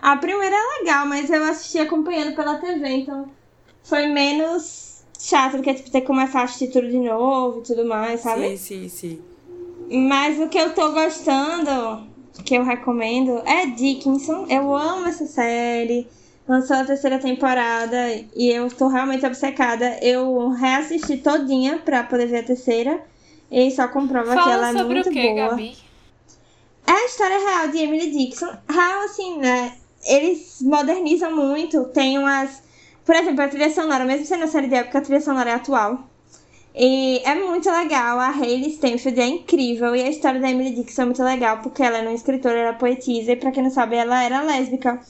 [0.00, 3.28] A primeira é legal, mas eu assisti acompanhando pela TV, então
[3.82, 7.62] foi menos chato do que tipo, ter que começar a assistir tudo de novo e
[7.62, 8.56] tudo mais, sabe?
[8.58, 9.24] Sim, sim, sim.
[10.08, 12.06] Mas o que eu tô gostando,
[12.44, 14.46] que eu recomendo, é Dickinson.
[14.48, 16.08] Eu amo essa série.
[16.48, 17.96] Lançou a terceira temporada
[18.36, 19.98] e eu tô realmente obcecada.
[20.00, 23.02] Eu reassisti todinha pra poder ver a terceira.
[23.50, 25.48] E só comprova que ela Fala é sobre muito o que, boa.
[25.50, 25.76] Gabi?
[26.86, 28.50] É a história real de Emily Dixon.
[28.68, 29.72] Real, assim, né?
[30.04, 31.84] Eles modernizam muito.
[31.86, 32.62] Tem umas.
[33.04, 35.54] Por exemplo, a trilha sonora, mesmo sendo a série de época, a trilha sonora é
[35.54, 36.08] atual.
[36.76, 38.18] E é muito legal.
[38.20, 39.96] A Hayley Stenfield é incrível.
[39.96, 42.70] E a história da Emily Dixon é muito legal, porque ela é uma escritora, ela
[42.70, 43.32] é poetisa.
[43.32, 45.00] E pra quem não sabe, ela era lésbica.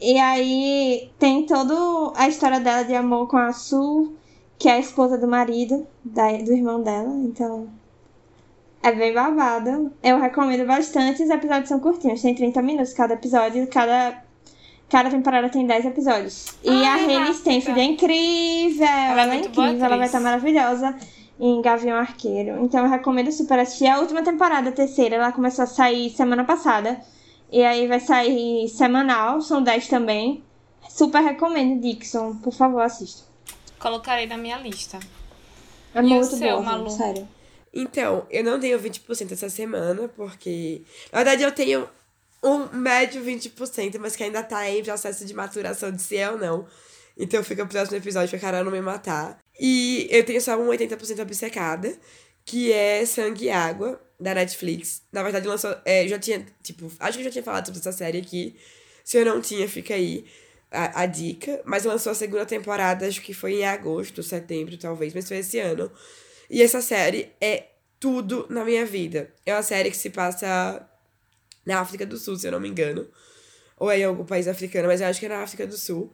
[0.00, 1.74] E aí tem toda
[2.16, 4.16] a história dela de amor com a Sue,
[4.58, 7.14] que é a esposa do marido, da, do irmão dela.
[7.24, 7.68] Então,
[8.82, 9.92] é bem babado.
[10.02, 11.22] Eu recomendo bastante.
[11.22, 13.66] Os episódios são curtinhos, tem 30 minutos cada episódio.
[13.68, 14.24] Cada,
[14.88, 16.54] cada temporada tem 10 episódios.
[16.62, 17.34] E Ah, a Hayley.
[17.34, 18.86] Stenfield é incrível.
[18.86, 20.96] Ela, é muito boa incrível, ela vai estar maravilhosa
[21.38, 22.64] em Gavião Arqueiro.
[22.64, 23.86] Então eu recomendo super assistir.
[23.86, 27.00] A última temporada, a terceira, ela começou a sair semana passada.
[27.50, 30.42] E aí vai sair semanal, são 10 também.
[30.88, 32.36] Super recomendo, Dixon.
[32.36, 33.24] Por favor, assista.
[33.78, 34.98] Colocarei na minha lista.
[35.94, 36.90] É E muito seu, boa, Malu?
[36.90, 37.28] sério.
[37.72, 40.82] Então, eu não tenho 20% essa semana, porque.
[41.12, 41.86] Na verdade, eu tenho
[42.46, 46.38] um médio 20%, mas que ainda tá em processo de maturação de se é ou
[46.38, 46.66] não.
[47.16, 49.38] Então fica pro próximo episódio pra Carol não me matar.
[49.58, 51.96] E eu tenho só um 80% obcecada,
[52.44, 55.02] que é Sangue e Água, da Netflix.
[55.12, 55.74] Na verdade, lançou.
[55.84, 56.44] É, já tinha.
[56.62, 58.56] Tipo, acho que eu já tinha falado sobre essa série aqui.
[59.04, 60.26] Se eu não tinha, fica aí
[60.70, 61.60] a, a dica.
[61.64, 65.58] Mas lançou a segunda temporada, acho que foi em agosto, setembro, talvez, mas foi esse
[65.58, 65.90] ano.
[66.50, 67.64] E essa série é
[67.98, 69.30] tudo na minha vida.
[69.44, 70.86] É uma série que se passa
[71.66, 73.06] na África do Sul, se eu não me engano.
[73.76, 76.10] Ou é em algum país africano, mas eu acho que é na África do Sul.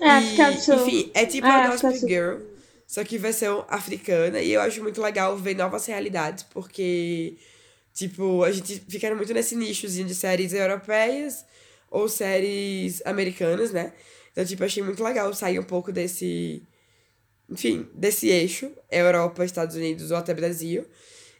[0.00, 0.86] É, África do Sul.
[0.86, 2.08] Enfim, é tipo É, a Sul.
[2.08, 2.36] Girl,
[2.86, 4.40] só que versão africana.
[4.40, 7.36] E eu acho muito legal ver novas realidades, porque,
[7.92, 11.44] tipo, a gente fica muito nesse nichozinho de séries europeias
[11.90, 13.92] ou séries americanas, né?
[14.30, 16.62] Então, tipo, achei muito legal sair um pouco desse.
[17.50, 20.86] Enfim, desse eixo, Europa, Estados Unidos ou até Brasil.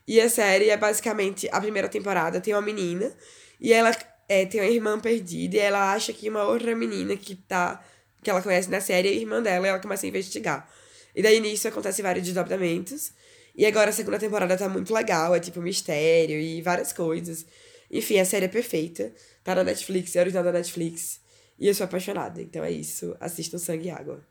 [0.07, 3.15] E a série é basicamente a primeira temporada tem uma menina
[3.63, 3.97] e ela
[4.29, 7.81] é, tem uma irmã perdida e ela acha que uma outra menina que tá
[8.21, 10.69] que ela conhece na série é irmã dela e ela começa a investigar.
[11.15, 13.13] E daí nisso acontece vários desdobramentos.
[13.55, 17.47] E agora a segunda temporada tá muito legal, é tipo mistério e várias coisas.
[17.91, 19.13] Enfim, a série é perfeita.
[19.45, 21.21] Tá na Netflix, é original da Netflix.
[21.59, 22.41] E eu sou apaixonada.
[22.41, 23.17] Então é isso.
[23.21, 24.25] Assistam Sangue e Água.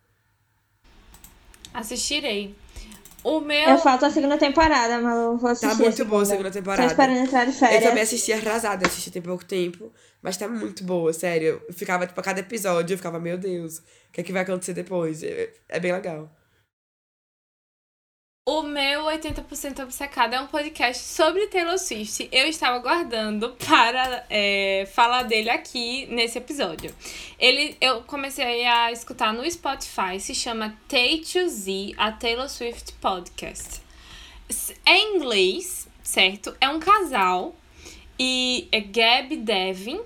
[1.74, 2.56] Assistirei.
[3.24, 3.70] O meu.
[3.70, 5.78] Eu falto a segunda temporada, mas eu vou assistir.
[5.78, 6.86] Tá muito boa a segunda Tô temporada.
[6.88, 8.02] esperando entrar de Eu também férias.
[8.08, 9.92] assisti arrasada, assisti tem pouco tempo.
[10.22, 11.62] Mas tá muito boa, sério.
[11.68, 14.42] Eu ficava, tipo, a cada episódio, eu ficava, meu Deus, o que é que vai
[14.44, 15.22] acontecer depois?
[15.24, 16.30] É, é bem legal.
[18.54, 22.28] O meu 80% Obcecado é um podcast sobre Taylor Swift.
[22.34, 26.94] Eu estava guardando para é, falar dele aqui nesse episódio.
[27.40, 33.82] Ele, eu comecei a escutar no Spotify, se chama T2Z, a Taylor Swift Podcast.
[34.86, 36.54] É em inglês, certo?
[36.60, 37.56] É um casal
[38.20, 40.02] e é Gab Devin.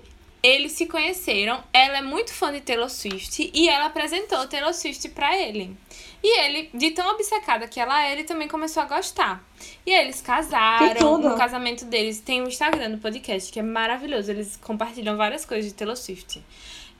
[0.46, 5.08] Eles se conheceram, ela é muito fã de Taylor Swift e ela apresentou Taylor Swift
[5.08, 5.76] pra ele.
[6.22, 9.44] E ele, de tão obcecada que ela é, ele também começou a gostar.
[9.84, 11.18] E aí eles casaram.
[11.18, 14.30] No casamento deles tem o Instagram do podcast, que é maravilhoso.
[14.30, 16.40] Eles compartilham várias coisas de Taylor Swift.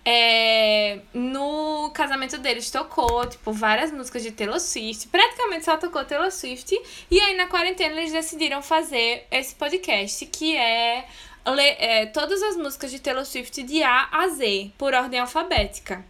[0.05, 5.07] É, no casamento deles tocou, tipo, várias músicas de Taylor Swift.
[5.07, 6.77] Praticamente só tocou Taylor Swift.
[7.09, 11.07] E aí, na quarentena, eles decidiram fazer esse podcast, que é,
[11.55, 16.05] le- é todas as músicas de Taylor Swift de A a Z, por ordem alfabética.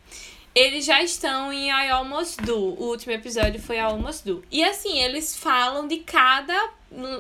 [0.55, 2.57] Eles já estão em I Almost Do.
[2.57, 4.43] O último episódio foi I Almost Do.
[4.51, 6.70] E assim, eles falam de cada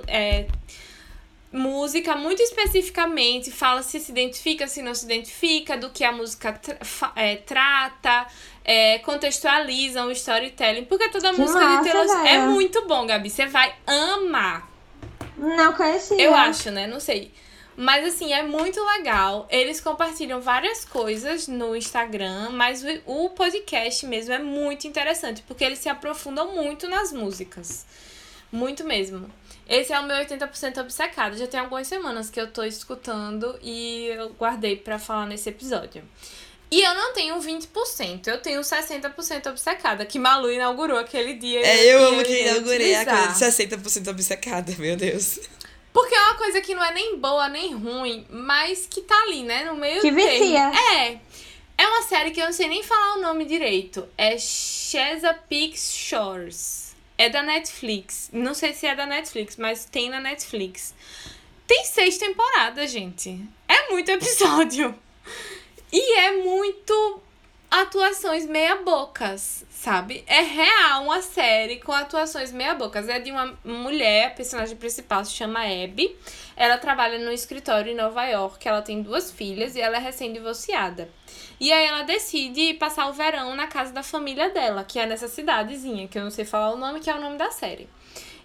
[0.06, 0.46] é,
[1.52, 3.50] música muito especificamente.
[3.50, 6.78] Fala se se identifica, se não se identifica, do que a música tra-
[7.14, 8.26] é, trata.
[8.64, 10.86] é, contextualizam o storytelling.
[10.86, 13.30] Porque toda música de Taylor Swift é muito bom, Gabi.
[13.30, 14.68] Você vai amar.
[15.36, 16.20] Não conhecia.
[16.20, 16.86] Eu acho, né?
[16.86, 17.32] Não sei.
[17.76, 19.46] Mas assim, é muito legal.
[19.50, 25.78] Eles compartilham várias coisas no Instagram, mas o, podcast mesmo é muito interessante, porque eles
[25.78, 27.84] se aprofundam muito nas músicas.
[28.50, 29.30] Muito mesmo.
[29.68, 31.36] Esse é o meu 80% obcecado.
[31.36, 36.02] Já tem algumas semanas que eu tô escutando e eu guardei pra falar nesse episódio.
[36.70, 41.64] E eu não tenho 20%, eu tenho 60% obcecada, que Malu inaugurou aquele dia.
[41.64, 45.38] É, eu ia amo que inaugurei a coisa de 60% obcecada, meu Deus.
[45.96, 49.44] Porque é uma coisa que não é nem boa nem ruim, mas que tá ali,
[49.44, 49.64] né?
[49.64, 50.18] No meio Que termo.
[50.20, 50.70] vicia.
[50.92, 51.18] É.
[51.78, 54.06] É uma série que eu não sei nem falar o nome direito.
[54.18, 56.94] É Chesapeake Shores.
[57.16, 58.28] É da Netflix.
[58.30, 60.94] Não sei se é da Netflix, mas tem na Netflix.
[61.66, 63.40] Tem seis temporadas, gente.
[63.66, 64.94] É muito episódio.
[65.90, 67.22] E é muito
[67.80, 70.24] atuações meia-bocas, sabe?
[70.26, 73.08] É real uma série com atuações meia-bocas.
[73.08, 76.16] É de uma mulher, a personagem principal se chama Abby.
[76.56, 78.66] Ela trabalha no escritório em Nova York.
[78.66, 81.10] Ela tem duas filhas e ela é recém-divorciada.
[81.60, 85.28] E aí ela decide passar o verão na casa da família dela, que é nessa
[85.28, 87.88] cidadezinha, que eu não sei falar o nome, que é o nome da série.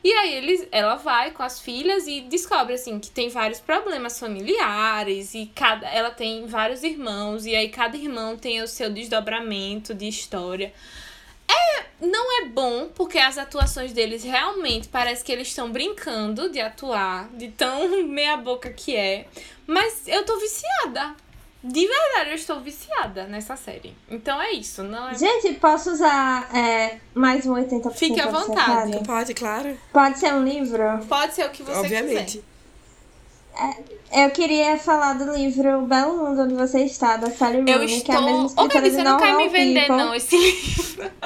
[0.04, 4.20] E aí eles, ela vai com as filhas e descobre assim que tem vários problemas
[4.20, 9.94] familiares e cada ela tem vários irmãos e aí cada irmão tem o seu desdobramento
[9.94, 10.74] de história.
[11.48, 16.60] É, não é bom porque as atuações deles realmente parece que eles estão brincando de
[16.60, 19.28] atuar, de tão meia boca que é,
[19.68, 21.16] mas eu tô viciada.
[21.64, 23.96] De verdade, eu estou viciada nessa série.
[24.10, 29.00] Então é isso, não é Gente, posso usar é, mais um 80% Fique à vontade.
[29.06, 29.78] Pode, claro.
[29.94, 30.84] Pode ser um livro?
[31.08, 32.44] Pode ser o que você Obviamente.
[32.44, 32.52] quiser.
[34.12, 38.12] Eu queria falar do livro Belo Mundo, onde você está, da Sally Rooney, Eu que
[38.12, 38.64] é a mesma estou.
[38.64, 39.98] Ô, escritora Gabi, de você não quer me vender, People.
[39.98, 41.12] não, esse livro.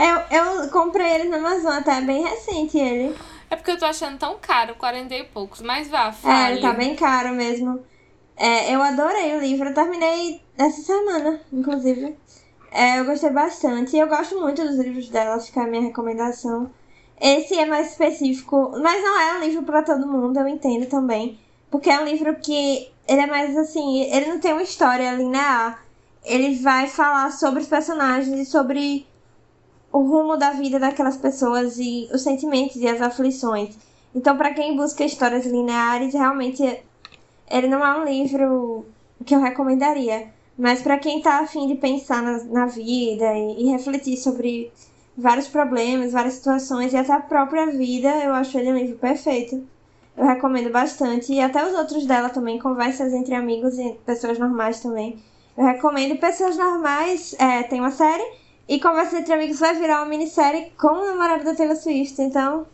[0.00, 3.14] Eu, eu comprei ele na Amazon, até é bem recente ele.
[3.50, 5.60] É porque eu tô achando tão caro, 40 e poucos.
[5.60, 6.52] Mas vá, É, fale.
[6.52, 7.80] ele tá bem caro mesmo.
[8.36, 12.16] É, eu adorei o livro, eu terminei essa semana, inclusive.
[12.70, 13.96] É, eu gostei bastante.
[13.96, 16.70] Eu gosto muito dos livros dela, fica a minha recomendação.
[17.20, 21.38] Esse é mais específico, mas não é um livro para todo mundo, eu entendo também.
[21.70, 25.84] Porque é um livro que ele é mais assim, ele não tem uma história linear.
[26.24, 29.06] Ele vai falar sobre os personagens e sobre
[29.92, 33.76] o rumo da vida daquelas pessoas e os sentimentos e as aflições.
[34.14, 36.62] Então, para quem busca histórias lineares, realmente
[37.50, 38.86] ele não é um livro
[39.24, 40.28] que eu recomendaria.
[40.56, 44.70] Mas para quem tá afim de pensar na, na vida e, e, refletir sobre
[45.16, 49.66] vários problemas, várias situações e até a própria vida, eu acho ele um livro perfeito.
[50.16, 51.32] Eu recomendo bastante.
[51.32, 55.18] E até os outros dela também, Conversas entre Amigos e Pessoas Normais também.
[55.56, 58.24] Eu recomendo Pessoas Normais, é, tem uma série,
[58.70, 62.22] e Conversas entre Amigos vai virar uma minissérie com o namorado da Taylor Swift.
[62.22, 62.64] Então,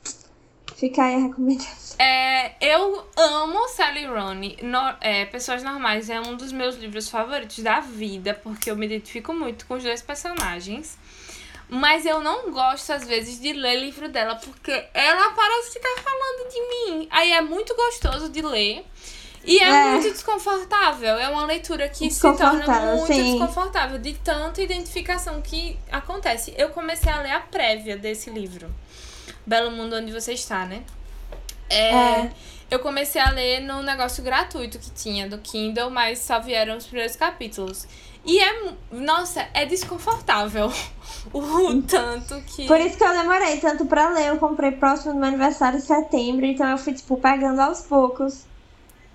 [0.75, 1.97] fica aí a recomendação.
[1.99, 4.59] É, eu amo Sally Rooney.
[4.61, 8.85] No, é, Pessoas Normais é um dos meus livros favoritos da vida, porque eu me
[8.85, 10.99] identifico muito com os dois personagens.
[11.67, 16.53] Mas eu não gosto, às vezes, de ler livro dela, porque ela parece tá falando
[16.53, 17.09] de mim.
[17.11, 18.85] Aí é muito gostoso de ler.
[19.47, 19.93] E é, é.
[19.93, 21.17] muito desconfortável.
[21.17, 22.67] É uma leitura que se torna
[22.97, 23.39] muito sim.
[23.39, 26.53] desconfortável, de tanta identificação que acontece.
[26.59, 28.69] Eu comecei a ler a prévia desse livro.
[29.47, 30.83] Belo Mundo Onde Você Está, né?
[31.71, 32.33] É, é.
[32.69, 36.87] Eu comecei a ler no negócio gratuito que tinha do Kindle, mas só vieram os
[36.87, 37.87] primeiros capítulos.
[38.25, 38.73] E é.
[38.91, 40.73] Nossa, é desconfortável
[41.33, 42.67] o tanto que.
[42.67, 44.31] Por isso que eu demorei tanto pra ler.
[44.31, 48.45] Eu comprei próximo do meu aniversário em setembro, então eu fui, tipo, pegando aos poucos.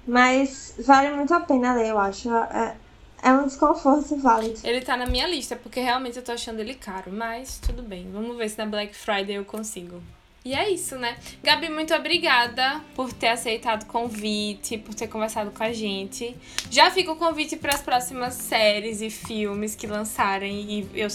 [0.08, 2.30] Mas vale muito a pena ler, eu acho.
[2.30, 2.76] É,
[3.24, 4.60] é um desconforto válido.
[4.64, 7.12] Ele tá na minha lista, porque realmente eu tô achando ele caro.
[7.12, 8.10] Mas tudo bem.
[8.12, 10.02] Vamos ver se na Black Friday eu consigo.
[10.44, 11.18] E é isso, né?
[11.44, 16.36] Gabi, muito obrigada por ter aceitado o convite, por ter conversado com a gente.
[16.72, 21.08] Já fica o convite para as próximas séries e filmes que lançarem e eu,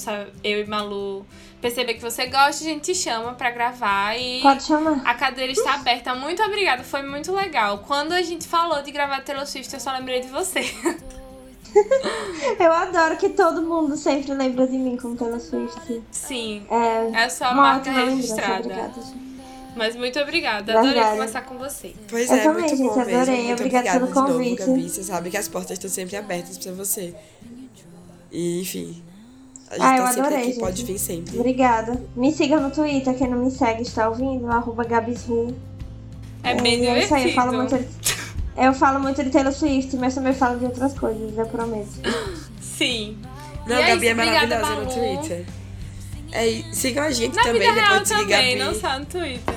[0.44, 1.26] eu e Malu
[1.60, 5.02] perceber que você gosta, a gente te chama para gravar e Pode chamar.
[5.04, 6.14] A cadeira está aberta.
[6.14, 7.78] Muito obrigada, foi muito legal.
[7.86, 10.60] Quando a gente falou de gravar Taylor Swift, eu só lembrei de você.
[12.58, 16.02] Eu adoro que todo mundo sempre lembra de mim como Taylor Swift.
[16.10, 16.66] Sim.
[16.70, 18.92] É, é só a marca registrada.
[19.76, 20.72] Mas muito obrigada.
[20.72, 20.88] Verdade.
[20.88, 21.94] Adorei conversar com você.
[22.08, 23.16] Pois eu é, também, muito gente, bom adorei.
[23.16, 23.42] mesmo.
[23.44, 24.60] Muito obrigada pelo convite.
[24.60, 24.88] Novo, Gabi.
[24.88, 27.14] Você sabe que as portas estão sempre abertas pra você.
[28.32, 29.02] E, enfim.
[29.68, 30.60] A gente ah, tá eu adorei, aqui, gente.
[30.60, 31.38] pode vir sempre.
[31.38, 32.02] Obrigada.
[32.14, 35.56] Me siga no Twitter, quem não me segue está ouvindo, arroba Gabisru.
[36.42, 37.88] É bem é, É isso aí, eu falo muito de,
[38.56, 42.00] eu falo muito de Taylor Swift, mas também falo de outras coisas, eu prometo.
[42.60, 43.18] Sim.
[43.66, 45.44] Não, e Gabi é, é maravilhosa no Twitter.
[46.30, 49.54] É, sigam a gente Na também, vida real também, não só no Twitter.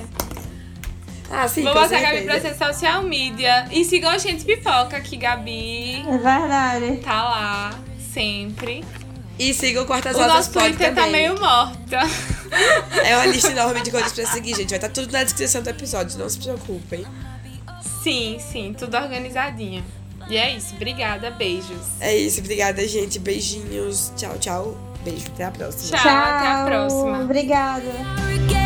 [1.30, 3.68] Ah, sim, Vou botar a Gabi pra ser social media.
[3.70, 6.04] E sigam a gente pipoca, que Gabi.
[6.08, 6.96] É verdade.
[7.04, 7.70] Tá lá,
[8.12, 8.84] sempre.
[9.40, 12.00] E sigam o Quartas O nosso Twitter tá meio morta.
[13.02, 14.68] É uma lista enorme de coisas pra seguir, gente.
[14.68, 17.06] Vai estar tá tudo na descrição do episódio, não se preocupem.
[18.02, 19.82] Sim, sim, tudo organizadinho.
[20.28, 21.86] E é isso, obrigada, beijos.
[22.00, 23.18] É isso, obrigada, gente.
[23.18, 24.12] Beijinhos.
[24.16, 24.76] Tchau, tchau.
[25.02, 25.96] Beijo, até a próxima.
[25.96, 27.20] Tchau, tchau até a próxima.
[27.22, 28.59] Obrigada.